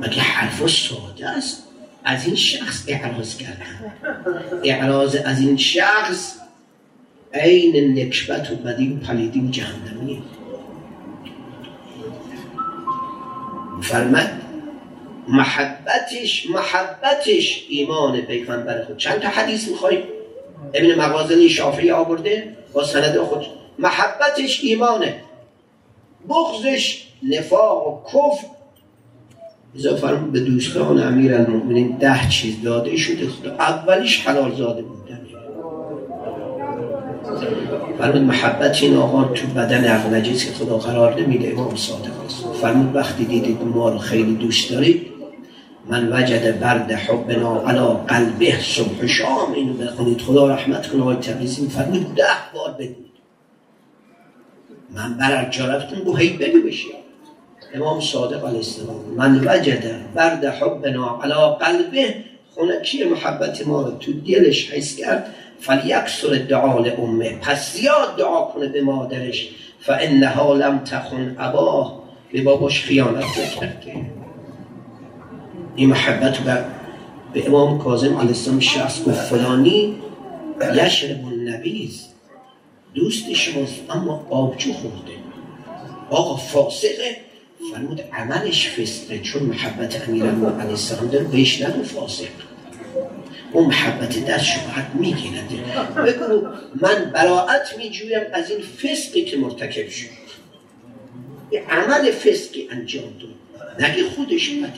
مگه 0.00 0.20
حرفا 0.20 0.68
ساده 0.68 1.28
است؟ 1.28 1.62
از 2.04 2.26
این 2.26 2.36
شخص 2.36 2.84
اعراض 2.88 3.36
کردن. 3.36 3.92
اعراض 4.64 5.16
از 5.24 5.40
این 5.40 5.56
شخص 5.56 6.34
عین 7.34 7.98
نکبت 7.98 8.50
و 8.50 8.54
بدی 8.54 8.92
و 8.92 8.96
پلیدی 8.96 9.40
و 9.40 9.50
جهنمی 9.50 10.22
فرمد 13.82 14.40
محبتش 15.28 16.50
محبتش 16.50 17.66
ایمان 17.68 18.20
پیغمبر 18.20 18.84
خود. 18.84 18.96
چند 18.96 19.18
تا 19.20 19.28
حدیث 19.28 19.68
می‌خوای؟ 19.68 19.98
ابن 20.74 20.94
مغازلی 20.94 21.48
شافعی 21.48 21.90
آورده 21.90 22.56
با 22.72 22.84
سند 22.84 23.16
خود. 23.16 23.59
محبتش 23.78 24.64
ایمانه. 24.64 25.14
بغزش 26.28 27.04
نفاق 27.22 27.86
و 27.86 28.08
کفر. 28.08 28.46
اضافه 29.76 30.14
به 30.14 30.40
دوستان 30.40 31.02
امیر 31.02 31.34
المؤمنین 31.34 31.96
ده 31.96 32.28
چیز 32.28 32.62
داده 32.62 32.96
شده. 32.96 33.28
اولیش 33.58 34.26
حلال 34.26 34.54
زاده 34.54 34.82
بودن 34.82 35.20
فرمود 37.98 38.22
محبت 38.22 38.82
این 38.82 38.96
آقا 38.96 39.24
تو 39.24 39.46
بدن 39.46 39.84
عقل 39.84 40.20
که 40.20 40.52
خدا 40.52 40.78
قرار 40.78 41.20
نمیده 41.20 41.52
امام 41.52 41.76
صادق 41.76 42.24
است. 42.24 42.44
فرمود 42.60 42.96
وقتی 42.96 43.24
دیدید 43.24 43.62
ما 43.62 43.88
رو 43.88 43.98
خیلی 43.98 44.34
دوست 44.34 44.70
دارید 44.70 45.06
من 45.88 46.12
وجد 46.12 46.60
برد 46.60 46.92
حبنا 46.92 47.62
علا 47.62 47.88
قلبه 47.88 48.60
صبح 48.60 49.06
شام. 49.06 49.52
اینو 49.54 49.72
بخونید. 49.72 50.20
خدا 50.20 50.48
رحمت 50.48 50.86
کنه 50.86 51.02
آقای 51.02 51.16
تبریزی. 51.16 51.68
فرمود 51.68 52.14
ده 52.14 52.24
بار 52.54 52.72
بگوید 52.72 53.09
من 54.94 55.50
جا 55.50 55.66
رفتم 55.66 56.00
گو 56.00 56.16
هی 56.16 56.36
بگو 56.36 56.68
بشی. 56.68 56.88
امام 57.74 58.00
صادق 58.00 58.46
علیه 58.46 58.56
السلام 58.56 59.00
من 59.16 59.40
وجد 59.40 59.84
برد 60.14 60.44
حبنا 60.44 61.20
علا 61.22 61.50
قلبه 61.50 62.14
خونکی 62.54 63.04
محبت 63.04 63.66
ما 63.66 63.82
رو 63.82 63.90
تو 63.90 64.12
دلش 64.12 64.70
حس 64.70 64.96
کرد؟ 64.96 65.34
فلیکسر 65.60 66.34
دعا 66.48 66.84
امه. 66.84 67.38
پس 67.42 67.72
زیاد 67.72 68.16
دعا 68.16 68.44
کنه 68.44 68.66
به 68.66 68.82
مادرش 68.82 69.48
فانها 69.80 70.54
لم 70.54 70.78
تخن 70.78 71.36
اباه. 71.38 72.00
به 72.32 72.42
باباش 72.42 72.82
خیانت 72.84 73.24
کرده 73.60 74.06
این 75.76 75.88
محبت 75.88 76.38
به 77.32 77.46
امام 77.46 77.78
کاظم 77.78 78.16
علیه 78.16 78.28
السلام 78.28 78.60
شخص 78.60 79.04
گفت 79.04 79.20
فلانی 79.20 79.94
یشرب 80.74 81.26
النبیز 81.26 82.09
دوست 82.94 83.32
شماست 83.32 83.74
اما 83.90 84.26
آبجو 84.30 84.72
خورده. 84.72 85.12
آقا 86.10 86.36
فاسقه 86.36 87.16
فرمود 87.72 88.00
عملش 88.12 88.68
فسقه 88.68 89.18
چون 89.18 89.42
محبت 89.42 90.08
امیرالمومنین 90.08 90.60
علیه 90.60 90.70
السلام 90.70 91.08
داره 91.08 91.24
بهش 91.24 91.62
نگو 91.62 91.82
فاسق. 91.82 92.24
اون 93.52 93.66
محبت 93.66 94.24
دست 94.24 94.44
شبهت 94.44 94.90
می‌گیرد 94.94 95.48
بگو 96.06 96.46
من 96.80 97.10
براعت 97.14 97.78
میجویم 97.78 98.20
از 98.32 98.50
این 98.50 98.60
فسقی 98.60 99.24
که 99.24 99.36
مرتکب 99.36 99.88
شد. 99.88 100.06
یه 101.52 101.64
عمل 101.70 102.10
فسقی 102.10 102.68
انجام 102.70 103.04
داد. 103.04 103.84
نگه 103.84 104.04
خودش 104.16 104.50
بده 104.50 104.72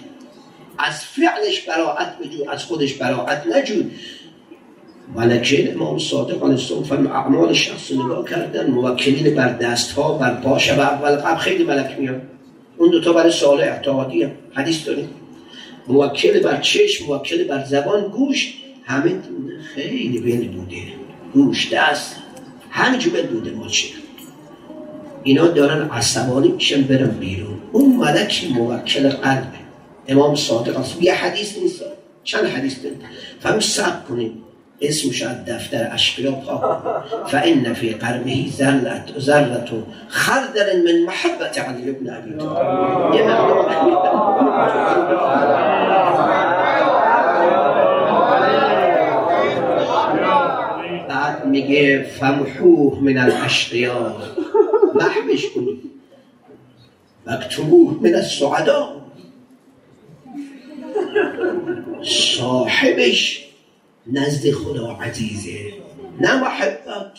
از 0.79 1.05
فعلش 1.05 1.61
براعت 1.61 2.19
بجو 2.19 2.51
از 2.51 2.65
خودش 2.65 2.95
براعت 2.95 3.47
نجود. 3.47 3.93
ملکین 5.15 5.75
امام 5.75 5.99
صادق 5.99 6.45
علیه 6.45 6.75
السلام 6.75 7.07
اعمال 7.07 7.53
شخص 7.53 7.93
نگاه 7.93 8.25
کردن 8.29 8.71
موکلین 8.71 9.35
بر 9.35 9.53
دست 9.53 9.93
ها 9.93 10.19
بر 10.19 10.35
باشه 10.35 10.75
و 10.75 10.81
اول 10.81 11.17
قبل 11.17 11.39
خیلی 11.39 11.65
ملک 11.65 11.97
میان 11.99 12.23
اون 12.77 12.91
دوتا 12.91 13.13
برای 13.13 13.33
سال 13.33 13.61
اعتقادی 13.61 14.23
هم. 14.23 14.31
حدیث 14.53 14.87
داریم. 14.87 15.09
موکل 15.89 16.41
بر 16.41 16.61
چشم 16.61 17.07
موکل 17.07 17.45
بر 17.45 17.65
زبان 17.65 18.09
گوش 18.09 18.55
همه 18.85 19.15
خیلی 19.75 20.21
بین 20.21 20.53
بوده. 20.53 20.83
گوش 21.35 21.73
دست 21.73 22.17
همینجور 22.71 23.23
بوده 23.23 23.51
ما 23.51 23.69
چه. 23.69 23.89
اینا 25.23 25.47
دارن 25.47 25.89
عصبانی 25.89 26.49
میشن 26.49 26.83
برن 26.83 27.11
بیرون. 27.11 27.59
اون 27.73 27.97
ملک 27.97 28.47
موکل 28.55 29.09
قلبه. 29.09 29.63
امام 30.09 30.35
صادق 30.35 30.79
است 30.79 31.03
یه 31.03 31.15
حدیث 31.15 31.59
نیست. 31.59 31.83
چند 32.25 32.45
حدیث 32.45 32.83
داریم؟ 32.83 32.99
فهمی 33.41 33.61
سب 33.61 34.09
کنیم 34.09 34.43
اسمش 34.83 35.23
على 35.23 35.37
الدفتر 35.37 35.95
أشقيوطة 35.95 37.05
فإن 37.29 37.75
في 37.75 37.93
قرنه 37.95 38.49
زلت 38.49 39.15
ذره 39.19 39.87
خردل 40.09 40.85
من 40.85 41.07
محبة 41.07 41.51
علي 41.57 41.93
بن 41.93 42.11
أبي 42.11 42.33
طالب. 42.33 42.41
آه. 42.41 43.53
بعد 51.09 51.47
میگه 51.47 52.03
فمحوه 52.03 53.01
من 53.01 53.19
الاشقیاء 53.19 54.17
محبش 54.95 55.47
کنید 55.55 55.81
مکتبوه 57.27 58.03
من 58.03 58.15
السعداء. 58.15 59.03
صاحبش 62.03 63.52
نزد 64.07 64.51
خدا 64.51 64.93
عزیزه. 64.93 65.73
نه 66.21 66.37
محبت. 66.37 67.19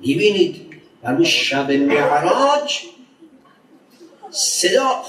می‌بینید 0.00 0.66
برای 1.02 1.24
شب 1.24 1.72
معراج 1.72 2.72
صدا 4.30 5.02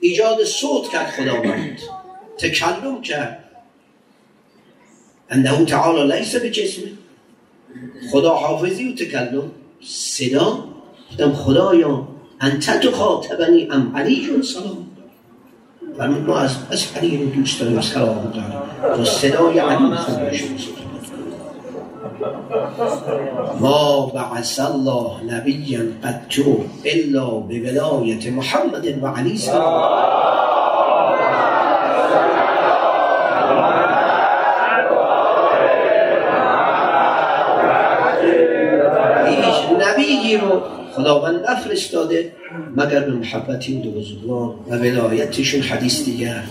ایجاد 0.00 0.44
صوت 0.44 0.88
کرد 0.92 1.10
خداوند. 1.10 1.78
تکلم 2.38 3.02
کرد. 3.02 3.44
انه 5.30 5.64
تعالی 5.64 6.18
لیس 6.18 6.36
به 6.36 6.50
جسمه 6.50 6.92
خدا 8.10 8.34
حافظی 8.34 8.88
و 8.88 8.94
تکلم. 8.94 9.50
صدا. 9.84 10.64
گفتم 11.10 11.32
خدایا 11.32 12.08
انت 12.40 12.70
تخاطبنی 12.70 13.68
ام 13.70 13.96
علی 13.96 14.42
سلام 14.42 14.89
فرمود 16.00 16.28
ما 16.28 16.38
از 16.38 16.56
از 16.70 16.86
رو 17.02 17.26
دوست 17.26 17.60
داریم 17.60 17.78
از 17.78 17.94
کلام 17.94 18.32
داریم. 18.34 18.96
تو 18.96 19.04
صدای 19.04 19.58
علی 19.58 19.96
خوب 19.96 20.20
ما 23.60 24.06
بعث 24.06 24.60
الله 24.60 25.10
نبیا 25.34 25.80
قد 26.04 26.20
تو 26.28 26.64
الا 26.84 27.30
به 27.30 27.60
ولایت 27.60 28.26
محمد 28.26 29.02
و 29.02 29.06
علی 29.06 29.38
سلام. 29.38 29.90
نبیی 39.80 40.36
رو 40.36 40.62
خداوند 41.00 41.46
نفرستاده 41.50 42.32
مگر 42.76 43.00
به 43.00 43.12
محبت 43.12 43.68
این 43.68 43.80
دو 43.80 43.90
بزرگان 43.90 44.54
و 44.68 44.76
ولایتشون 44.76 45.60
حدیث 45.60 46.04
دیگر. 46.04 46.42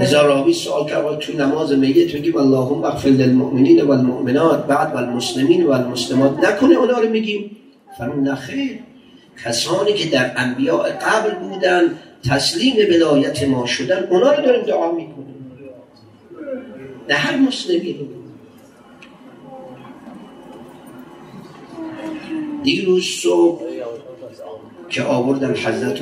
لذا 0.00 0.26
راوی 0.26 0.52
سوال 0.52 0.86
کرد 0.90 1.18
تو 1.18 1.32
نماز 1.32 1.72
میت 1.72 2.16
بگیم 2.16 2.36
اللهم 2.36 2.84
اغفر 2.84 3.08
للمؤمنین 3.08 3.80
و 3.80 3.90
المؤمنات 3.90 4.66
بعد 4.66 4.94
و 4.94 4.96
المسلمین 4.96 5.66
و 5.66 5.70
المسلمات 5.70 6.38
نکنه 6.44 6.74
اونا 6.74 6.98
رو 6.98 7.08
میگیم. 7.08 7.56
فرمون 7.98 8.28
نخیر 8.28 8.78
کسانی 9.44 9.92
که 9.92 10.10
در 10.10 10.32
انبیاء 10.36 10.82
قبل 10.82 11.34
بودن 11.34 11.82
تسلیم 12.30 12.76
ولایت 12.94 13.48
ما 13.48 13.66
شدن 13.66 14.06
اونا 14.10 14.32
رو 14.32 14.44
داریم 14.44 14.62
دعا 14.62 14.92
می‌کنیم. 14.92 15.36
نه 17.08 17.14
هر 17.14 17.36
مسلمی 17.36 17.92
رو. 17.92 18.15
دیروز 22.62 23.04
صبح 23.04 23.62
که 24.88 25.02
آوردن 25.02 25.54
حضرت 25.54 25.98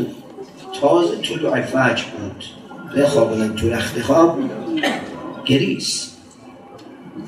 تازه 0.81 1.17
طلوع 1.17 1.63
فجر 1.63 2.05
بود. 2.05 2.45
بخوابونن 2.97 3.55
تو 3.55 3.71
رخت 3.71 4.03
خواب. 4.03 4.39
گریس. 5.45 6.11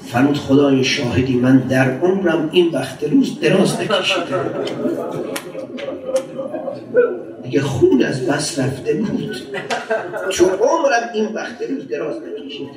فرمود 0.06 0.38
خدای 0.38 0.84
شاهدی 0.84 1.36
من 1.36 1.58
در 1.58 1.98
عمرم 2.00 2.48
این 2.52 2.70
وقت 2.70 3.04
روز 3.04 3.40
دراز 3.40 3.80
نکشیدم 3.80 4.54
دیگه 7.42 7.60
خون 7.60 8.02
از 8.02 8.26
بس 8.26 8.58
رفته 8.58 8.94
بود 8.94 9.36
چون 10.30 10.48
عمرم 10.48 11.10
این 11.14 11.26
وقت 11.26 11.62
روز 11.70 11.88
دراز 11.88 12.16
نکشیدم 12.16 12.70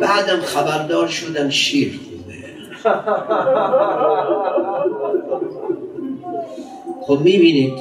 بعدم 0.00 0.40
خبردار 0.40 1.08
شدم 1.08 1.50
شیر 1.50 2.00
خب 7.06 7.20
می‌بینید 7.20 7.74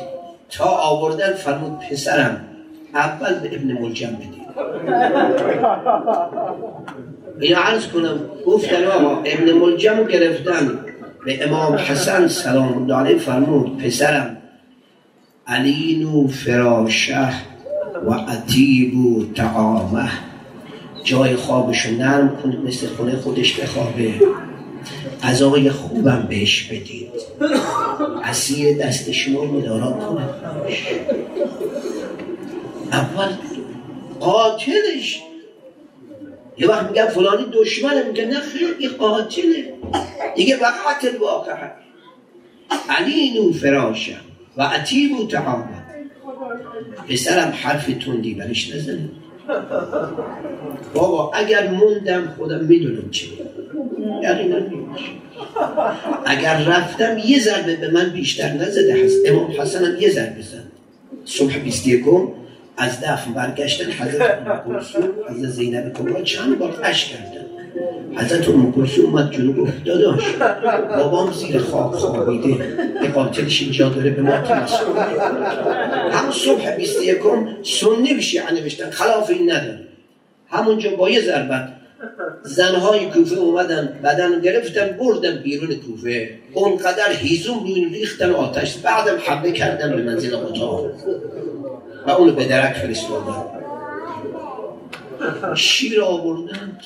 تا 0.50 0.66
آوردن 0.66 1.34
فرمود 1.34 1.80
پسرم 1.80 2.48
اول 2.94 3.40
به 3.40 3.56
ابن 3.56 3.72
ملجم 3.72 4.08
بدید. 4.08 4.42
این 7.40 7.56
عرض 7.56 7.88
کنم 7.88 8.20
گفتن 8.46 8.84
آقا 8.84 9.22
ابن 9.26 9.52
ملجم 9.52 10.04
گرفتن. 10.04 10.80
به 11.26 11.48
امام 11.48 11.76
حسن 11.76 12.28
سلام 12.28 12.92
علیه 12.92 13.18
فرمود 13.18 13.78
پسرم 13.78 14.38
علینو 15.48 16.28
فراشه 16.28 17.30
و 18.08 18.14
عتیبو 18.14 19.26
تعامه 19.36 20.10
جای 21.04 21.36
خوابشو 21.36 21.92
نرم 21.92 22.38
کنید 22.44 22.60
مثل 22.60 22.88
خونه 22.88 23.16
خودش 23.16 23.60
بخوابه. 23.60 24.14
غذای 25.24 25.70
خوبم 25.70 26.26
بهش 26.30 26.64
بدید. 26.64 27.10
اسیر 28.24 28.78
دست 28.78 29.12
شما 29.12 29.46
مدارا 29.46 29.92
کنه 29.92 30.28
اول 32.92 33.30
قاتلش. 34.20 35.22
یه 36.58 36.68
وقت 36.68 36.90
میگم 36.90 37.06
فلانی 37.06 37.46
دشمنه 37.54 38.04
میگه 38.04 38.26
نه 38.26 38.40
خیلی 38.40 38.88
قاتله. 38.88 39.74
دیگه 40.36 40.58
وقت 40.58 41.06
الواقع 41.06 41.68
علینو 42.90 43.54
فراشم 43.54 44.22
و 44.58 44.62
عتیبو 44.64 45.28
تعامل 45.28 45.82
پسرم 47.10 47.54
حرف 47.62 47.86
تندی 48.06 48.34
برش 48.34 48.76
نزنه. 48.76 49.10
بابا 50.94 51.32
اگر 51.34 51.68
موندم 51.68 52.34
خودم 52.38 52.66
می‌دونم 52.66 53.10
چه 53.12 53.28
اگر 56.26 56.64
رفتم 56.64 57.18
یه 57.18 57.40
ضربه 57.40 57.76
به 57.76 57.92
من 57.92 58.10
بیشتر 58.10 58.54
نزده 58.54 59.04
هست 59.06 59.18
امام 59.26 59.52
حسن 59.58 59.86
هم 59.86 60.02
یه 60.02 60.10
ضربه 60.10 60.42
زد. 60.42 60.64
صبح 61.26 61.58
21 61.58 62.06
از 62.78 63.02
دفن 63.02 63.34
برگشتن 63.34 63.92
حضرت 63.92 64.40
حضرت 65.30 65.50
زینب 65.50 65.94
کبرا 65.94 66.22
چند 66.22 66.60
بار 66.60 66.72
قش 66.72 67.06
کردن. 67.06 67.46
حضرت 68.16 68.50
ام 68.50 68.74
کلثوم 68.74 69.06
اومد 69.06 69.32
جلو 69.32 69.54
گفت 69.54 69.74
بابام 70.98 71.32
زیر 71.32 71.58
خاک 71.58 71.92
خوابیده 71.92 72.48
یه 73.04 73.10
قاتلش 73.10 73.62
اینجا 73.62 73.90
داره 73.90 74.10
به 74.10 74.22
ما 74.22 74.38
تمسکن 74.38 74.98
همون 76.12 76.32
صبح 76.32 76.76
21 76.76 77.18
سنی 77.64 78.14
به 78.14 78.22
شیعه 78.22 78.54
نوشتن 78.54 78.90
خلاف 78.90 79.30
این 79.30 79.52
نداره. 79.52 79.80
همونجا 80.50 80.96
با 80.96 81.10
یه 81.10 81.22
ضربت 81.22 81.70
زنهای 82.44 83.10
کوفه 83.10 83.36
اومدن 83.36 84.00
بدن 84.04 84.42
گرفتن 84.42 84.88
بردن 84.88 85.38
بیرون 85.38 85.76
کوفه. 85.76 86.30
اونقدر 86.54 87.12
هیزون 87.14 87.60
روی 87.60 87.86
ریختن 87.86 88.32
آتش 88.32 88.78
بعدم 88.78 89.18
حمله 89.26 89.52
کردن 89.52 89.96
به 89.96 90.04
منزل 90.04 90.34
اتاق. 90.34 90.92
و 92.08 92.12
اونو 92.12 92.32
به 92.32 92.46
درک 92.46 92.74
فرستادن. 92.74 93.46
شیر 95.56 96.02
آوردن. 96.02 96.78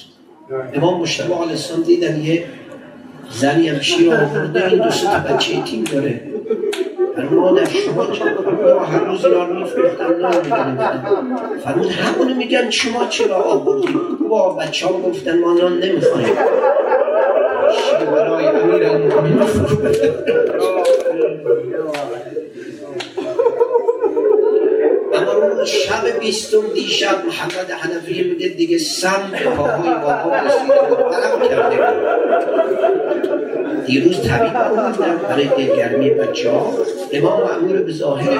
امام 0.74 1.02
مشتبه 1.02 1.36
علیه 1.36 1.58
دیدن 1.86 2.22
یه 2.24 2.46
زنی 3.32 3.70
هم 3.70 3.80
شیر 3.80 4.14
آورده 4.14 4.68
این 4.68 4.80
دو 4.80 4.90
تا 4.90 5.20
بچه 5.20 5.62
تیم 5.62 5.84
داره. 5.84 6.35
مادر 7.32 7.66
شما 7.66 8.06
چرا 8.06 8.80
هر 8.80 9.00
روز 9.00 9.26
اینا 9.26 9.46
رو 9.46 9.54
میفرستن 9.54 10.20
نام 10.20 10.32
فرمود 11.64 11.92
همونو 11.92 12.36
میگن 12.36 12.70
شما 12.70 13.06
چرا 13.06 13.36
آوردی 13.36 14.00
با 14.30 14.50
بچه 14.54 14.88
ها 14.88 14.94
گفتن 14.94 15.40
ما 15.40 15.54
نان 15.54 15.80
نمی‌خوایم 15.80 16.36
برای 18.12 18.48
امیر 18.48 18.84
المؤمنین 18.88 19.42
اما 25.16 25.32
اون 25.32 25.55
شب 25.66 26.20
بیستم 26.20 26.74
دیشب 26.74 27.26
محمد 27.26 27.72
حنفی 27.72 28.24
میگه 28.24 28.48
دیگه 28.48 28.78
سم 28.78 29.32
پاهای 29.56 29.90
بابا 29.90 30.36
رسیده 30.36 31.50
کرده 31.50 31.78
دیروز 33.86 34.22
طبیب 34.22 34.56
آوردن 34.56 35.18
برای 35.18 35.48
دلگرمی 35.48 36.10
بچه 36.10 36.52
ها 36.52 36.74
امام 37.14 37.44
معمور 37.44 37.78
به 37.78 37.92
ظاهر 37.92 38.40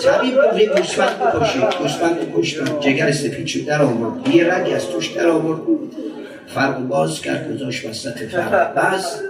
طبیب 0.00 0.34
گفت 0.36 0.60
یک 0.60 0.68
گوسفند 0.76 1.20
بکشید 1.20 1.62
گوسفند 1.82 2.32
بکشتن 2.32 2.80
جگر 2.80 3.12
سفید 3.12 3.46
شد 3.46 3.64
در 3.64 3.82
آورد. 3.82 4.28
یه 4.28 4.54
رگی 4.54 4.72
از 4.72 4.86
توش 4.86 5.08
در 5.08 5.28
آورد. 5.28 5.60
فرق 6.46 6.78
باز 6.78 7.20
کرد 7.20 7.54
گذاشت 7.54 7.86
وسط 7.86 8.16
فرق. 8.18 8.74
بس 8.74 9.20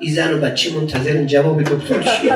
این 0.00 0.14
زن 0.14 0.34
و 0.34 0.38
بچه 0.38 0.74
منتظر 0.74 1.24
جواب 1.24 1.62
دکتر 1.62 2.02
شید 2.02 2.32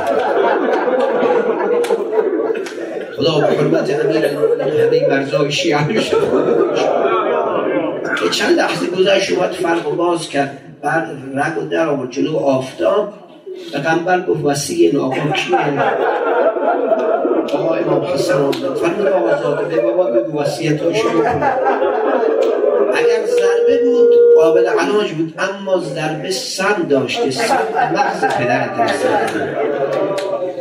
خدا 3.21 3.41
حرمت 3.41 4.05
امیر 4.05 4.25
همه 4.27 5.09
مرزای 5.09 5.53
شیعه 5.53 6.01
چند 8.31 8.57
لحظه 8.57 8.87
گذشت 8.87 9.33
اومد 9.33 9.51
فرق 9.51 9.91
باز 9.97 10.29
کرد. 10.29 10.59
بعد 10.83 11.11
رگ 11.35 11.63
و 11.63 11.69
در 11.69 11.89
آورد 11.89 12.11
جلو 12.11 12.37
آفتاب. 12.37 13.13
پیغمبر 13.73 14.21
گفت 14.21 14.45
وسیع 14.45 14.91
این 14.91 15.01
آقا 15.01 15.15
کیه؟ 15.15 15.57
آقا 17.55 17.75
امام 17.75 18.05
حسن 18.05 18.35
آمد 18.35 18.55
فرمود 18.55 19.07
آقا 19.07 19.43
زاده 19.43 19.77
به 19.77 19.83
بابا 19.83 20.05
بگو 20.05 20.41
وسیعتاشو 20.41 21.09
بکن 21.09 21.43
اگر 22.95 23.27
ضربه 23.27 23.85
بود 23.85 24.11
قابل 24.37 24.67
علاج 24.67 25.13
بود 25.13 25.35
اما 25.39 25.79
ضربه 25.79 26.31
سن 26.31 26.87
داشته 26.89 27.31
سن 27.31 27.59
مغز 27.95 28.25
پدر 28.25 28.67
درست 28.67 29.07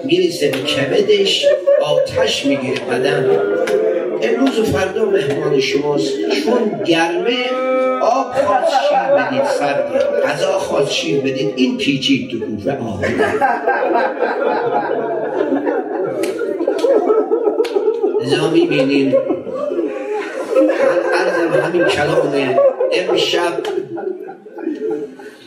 میریسه 0.10 0.52
به 0.52 0.58
کبدش 0.58 1.46
آتش 1.82 2.46
می‌گیره 2.46 2.82
بدن. 2.92 3.30
امروز 4.22 4.60
و 4.60 4.64
فردا 4.64 5.06
مهمان 5.06 5.60
شماست. 5.60 6.14
چون 6.30 6.84
گرمه 6.86 7.46
آب 8.02 8.34
خواست 8.34 8.72
شیر 8.90 9.16
بدید 9.18 9.46
سرده 9.46 10.00
غذا 10.28 10.52
خواست 10.52 10.92
شیر 10.92 11.22
بدید. 11.22 11.54
این 11.56 11.78
پیچید 11.78 12.32
تو 12.32 12.40
کوفه 12.40 12.72
آب. 12.72 13.06
ازا 18.26 18.52
می‌بینیم. 18.52 19.14
من 20.56 21.00
عرضم 21.20 21.62
همین 21.62 21.84
کلامه. 21.84 22.60
امشب 22.94 23.54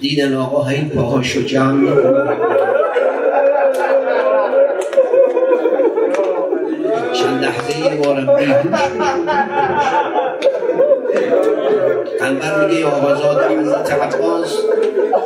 دیدن 0.01 0.35
آقا 0.35 0.69
این 0.69 0.89
پاهاشو 0.89 1.43
جمع 1.43 1.91
بارم 8.03 8.27
قنبر 12.21 12.67
میگه 12.67 12.87
آقازاد 12.87 13.43
حضرت 13.51 13.93
عباس 13.93 14.59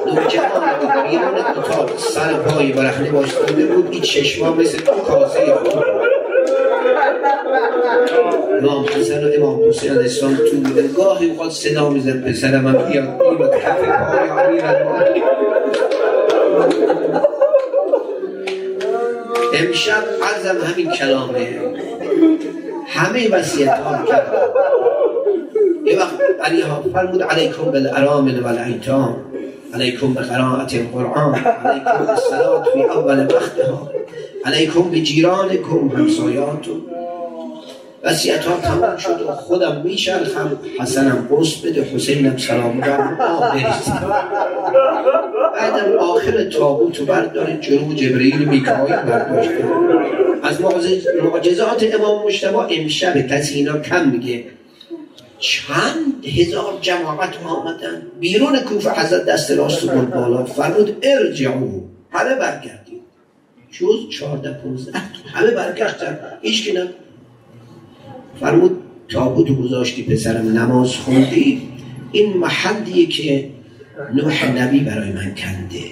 نوجوان 0.07 1.09
بیرون 1.11 1.35
اتاق 1.59 1.99
سر 1.99 2.33
پای 2.33 2.73
برهنه 2.73 3.11
باشتاده 3.11 3.67
بود. 3.67 3.89
این 3.91 4.03
چشما 4.03 4.53
مثل 4.53 4.79
تو 4.79 4.93
کاسه 4.93 5.55
خود. 5.55 5.85
امام 8.63 8.85
حسن 8.85 9.25
و 9.25 9.29
امام 9.37 9.69
حسین 9.69 9.91
علیه 9.91 10.03
السلام 10.03 10.37
تو 10.37 10.57
بوده 10.57 10.89
گاهی 10.89 11.31
اوقات 11.31 11.51
صدا 11.51 11.89
می‌زد. 11.89 12.25
پسرم 12.29 12.67
هم 12.67 12.73
بیاد. 12.73 13.19
بیاد 13.39 13.51
کف 13.51 13.79
پای 13.79 14.29
امیر 14.29 14.65
امشب 19.55 20.05
عرضم 20.23 20.67
همین 20.67 20.91
کلامه. 20.91 21.59
همه 22.97 23.29
وسیعت 23.31 23.79
ها 23.79 24.05
کرد. 24.07 24.33
یه 25.87 25.99
وقت 25.99 26.15
علی 26.45 26.61
ها 26.63 26.85
فرمود 26.93 27.23
علیکم 27.23 27.63
بالارامل 27.63 28.41
و 28.41 28.47
الایتام 28.47 29.17
علیکم 29.75 30.15
به 30.15 30.21
قرائت 30.21 30.75
القرآن 30.75 31.35
علیکم 31.35 32.07
به 32.07 32.17
صلات 32.31 32.69
فی 32.73 32.83
اول 32.83 33.21
وقتها 33.21 33.91
علیکم 34.45 34.83
به 34.83 35.01
جیرانکم 35.01 35.89
همسایاتون 35.97 36.83
وسیعت 38.05 38.45
ها 38.45 38.57
تمام 38.57 38.97
شد 38.97 39.23
و 39.29 39.33
خودم 39.33 39.81
میچرخم 39.85 40.59
حسنم 40.81 41.29
قصد 41.31 41.67
بده 41.67 41.83
حسینم 41.83 42.37
سلام 42.37 42.81
دارم 42.81 43.19
بعدم 45.55 45.99
آخر 45.99 46.45
تابوت 46.45 47.01
برداره 47.01 47.59
جلو 47.61 47.95
جبرئیل 47.95 48.49
میکایل 48.49 48.97
برداشت. 48.97 49.51
از 50.47 50.61
معجزات 51.23 51.95
امام 51.95 52.27
مشتبه 52.27 52.59
امشب 52.59 53.27
کسی 53.27 53.55
اینا 53.55 53.79
کم 53.79 54.09
میگه. 54.09 54.45
چند 55.39 56.27
هزار 56.27 56.79
جماعت 56.81 57.35
آمدن. 57.45 58.03
بیرون 58.21 58.61
کوفه 58.61 58.91
حضرت 58.91 59.25
دست 59.25 59.51
راست 59.51 59.85
و 59.85 59.89
بالا. 59.89 60.45
فرمود 60.45 60.97
ارجعو 61.03 61.81
همه 62.11 62.35
برگردیم 62.35 63.01
جز 63.71 64.09
چهارده 64.19 64.53
پونزده. 64.53 64.99
همه 65.35 65.51
برگشتن. 65.51 66.19
هیچ 66.43 66.65
که 66.65 66.89
فرمود 68.41 68.83
تابوت 69.09 69.59
گذاشتی 69.59 70.03
پسرم 70.03 70.59
نماز 70.59 70.97
خوندی. 70.97 71.69
این 72.13 72.37
محلیه 72.37 73.07
که 73.07 73.51
نوح 74.15 74.59
نبی 74.59 74.81
برای 74.81 75.13
من 75.13 75.35
کنده. 75.35 75.85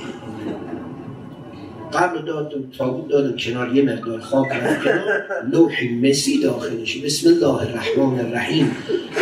قبل 1.94 2.26
دادم 2.26 2.70
تابوت 2.78 3.08
دادم 3.08 3.36
کنار 3.36 3.76
یه 3.76 3.82
مقدار 3.82 4.20
خاک 4.20 4.46
لوح 5.52 5.72
مسی 6.02 6.42
داخلشی 6.42 7.02
بسم 7.02 7.28
الله 7.28 7.62
الرحمن 7.62 8.20
الرحیم. 8.20 8.76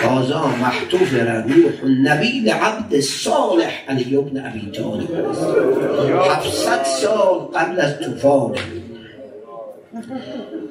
هازا 0.04 0.46
محتوف 0.46 1.14
نوح 1.14 1.84
نبی 2.04 2.40
لعبد 2.40 3.00
صالح 3.00 3.84
علی 3.88 4.16
ابن 4.16 4.46
ابی 4.46 4.70
طالب. 4.70 5.10
هفتصد 6.30 6.82
سال 6.84 7.38
قبل 7.38 7.80
از 7.80 8.00
طوفان. 8.00 8.54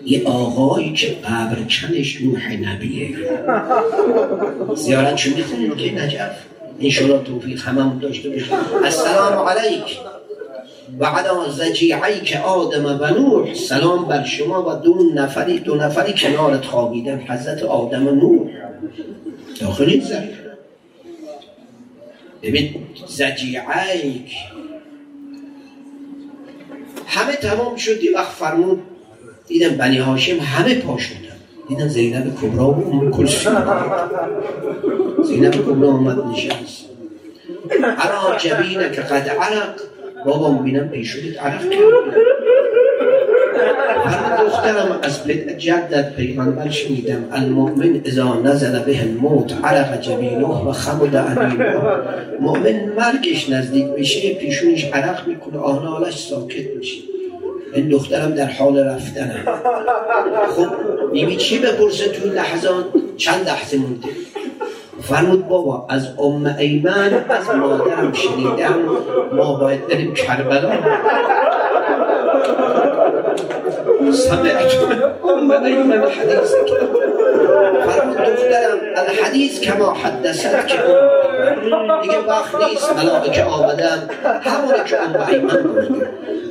یه 0.05 0.23
آقایی 0.25 0.93
که 0.93 1.07
قبر 1.07 1.55
کنش 1.55 2.21
نوح 2.21 2.53
نبیه. 2.53 3.17
زیارت 4.75 5.15
چون 5.15 5.33
می‌خونیم 5.33 5.75
که 5.75 6.03
نجف. 6.03 6.35
انشالله 6.79 7.23
توفیق 7.23 7.61
همه 7.61 7.99
داشته 7.99 8.29
باشیم. 8.29 8.53
السلام 8.83 9.47
علیک. 9.47 9.97
و 10.99 11.05
علا 11.05 11.49
زجیعی 11.49 12.19
که 12.25 12.39
آدم 12.39 12.85
و 12.85 13.05
نوح 13.05 13.53
سلام 13.53 14.05
بر 14.05 14.23
شما 14.23 14.69
و 14.69 14.73
دو 14.73 15.11
نفری 15.15 15.59
دو 15.59 15.75
نفری 15.75 16.13
کنارت 16.13 16.65
خوابیدن 16.65 17.19
حضرت 17.27 17.63
آدم 17.63 18.07
و 18.07 18.11
نوح 18.11 18.49
داخل 19.61 19.89
این 19.89 20.01
زمین. 20.01 20.29
ببین 22.43 22.75
زجیعیک 23.07 24.35
همه 27.07 27.35
تمام 27.35 27.75
شدی 27.75 28.09
وقت 28.09 28.31
فرمود 28.31 28.81
دیدم 29.47 29.69
بنی 29.77 29.97
هاشم 29.97 30.39
همه 30.39 30.75
پا 30.75 30.97
شدن. 30.97 31.17
دیدم 31.69 31.87
زینب 31.87 32.35
کبرا 32.41 32.71
و 32.71 32.83
اون 32.85 33.11
کلسون 33.11 33.55
زینب 35.23 35.51
کبرا 35.51 35.89
آمد 35.89 36.25
نشست. 36.25 36.85
علا 37.71 38.37
جبینه 38.37 38.91
که 38.91 39.01
قد 39.01 39.29
عرق 39.29 39.90
بابا 40.25 40.51
می‌بینم 40.51 40.89
پیشونیت 40.89 41.39
عرق 41.39 41.69
کرد 41.69 41.81
دخترم 44.45 44.99
از 45.03 45.27
جدت 45.57 46.15
پیغمبر 46.15 46.69
شنیدم 46.69 47.23
المؤمن 47.31 48.01
اذا 48.05 48.33
نزل 48.33 48.79
به 48.79 48.99
الموت 48.99 49.53
عرق 49.63 50.01
جبینه 50.01 50.45
و 50.45 50.71
خمد 50.71 51.17
عبینه 51.17 51.75
مؤمن 52.39 52.85
مرگش 52.97 53.49
نزدیک 53.49 53.85
میشه 53.97 54.33
پیشونش 54.33 54.85
عرق 54.93 55.27
می‌کنه 55.27 55.57
آنالش 55.57 56.27
ساکت 56.27 56.75
میشه. 56.77 57.01
این 57.75 57.89
دخترم 57.89 58.31
در 58.31 58.51
حال 58.51 58.77
رفتنم 58.77 59.43
خب 60.55 60.67
بیبی 61.11 61.35
چی 61.35 61.59
بپرسه 61.59 62.07
توی 62.09 62.29
لحظات؟ 62.29 62.85
چند 63.17 63.45
لحظه 63.45 63.77
مونده؟ 63.77 64.07
فرمود 65.01 65.47
بابا 65.47 65.85
از 65.89 66.07
ام 66.19 66.55
ایمن 66.59 67.25
از 67.29 67.55
مادرم 67.55 68.13
شنیدم 68.13 68.75
ما 69.33 69.53
باید 69.53 69.87
بریم 69.87 70.13
کربلا. 70.13 70.71
سمعت 74.11 74.77
ام 75.23 75.51
ایمن 75.51 76.03
حدیث 76.03 76.53
فرمود 77.85 78.17
دخترم 78.17 78.79
الحدیث 78.95 79.59
کما 79.59 79.93
حدثت 79.93 80.67
که. 80.67 80.77
دیگه 82.01 82.19
وقت 82.27 82.55
نیست 82.69 82.95
ملائکه 82.95 83.43
آمدن 83.43 84.09
همونه 84.41 84.83
که 84.85 85.01
ام 85.01 85.27
ایمن 85.29 85.65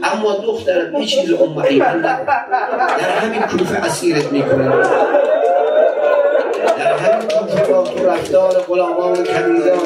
اما 0.03 0.33
دخترم 0.33 0.95
یه 0.95 1.07
چیز 1.07 1.33
ام 1.33 1.59
ایمن 1.59 2.01
در 2.01 3.11
همین 3.21 3.41
کوفه 3.41 3.79
اسیرت 3.87 4.33
می‌کنه 4.33 4.69
در 6.79 6.93
همین 6.93 7.29
کوفه 7.29 7.73
با 7.73 7.83
تو 7.83 7.90
رفتار 8.07 8.53
غلامان 8.53 9.25
کمیزان 9.25 9.79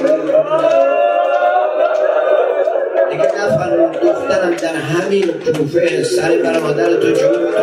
دیگه 3.10 3.24
نفرمون 3.24 3.92
دخترم 3.92 4.54
در 4.54 4.74
همین 4.74 5.32
کوفه 5.32 6.02
سر 6.02 6.38
برادر 6.38 6.94
تو 6.94 7.10
جود 7.10 7.54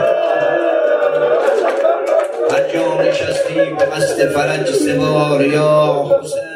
هر 2.51 2.73
جا 2.73 3.01
نشستی 3.01 3.53
به 3.55 3.85
قصد 3.85 4.27
فرج 4.27 4.71
سوار 4.71 5.45
یا 5.45 6.05
حسین 6.21 6.50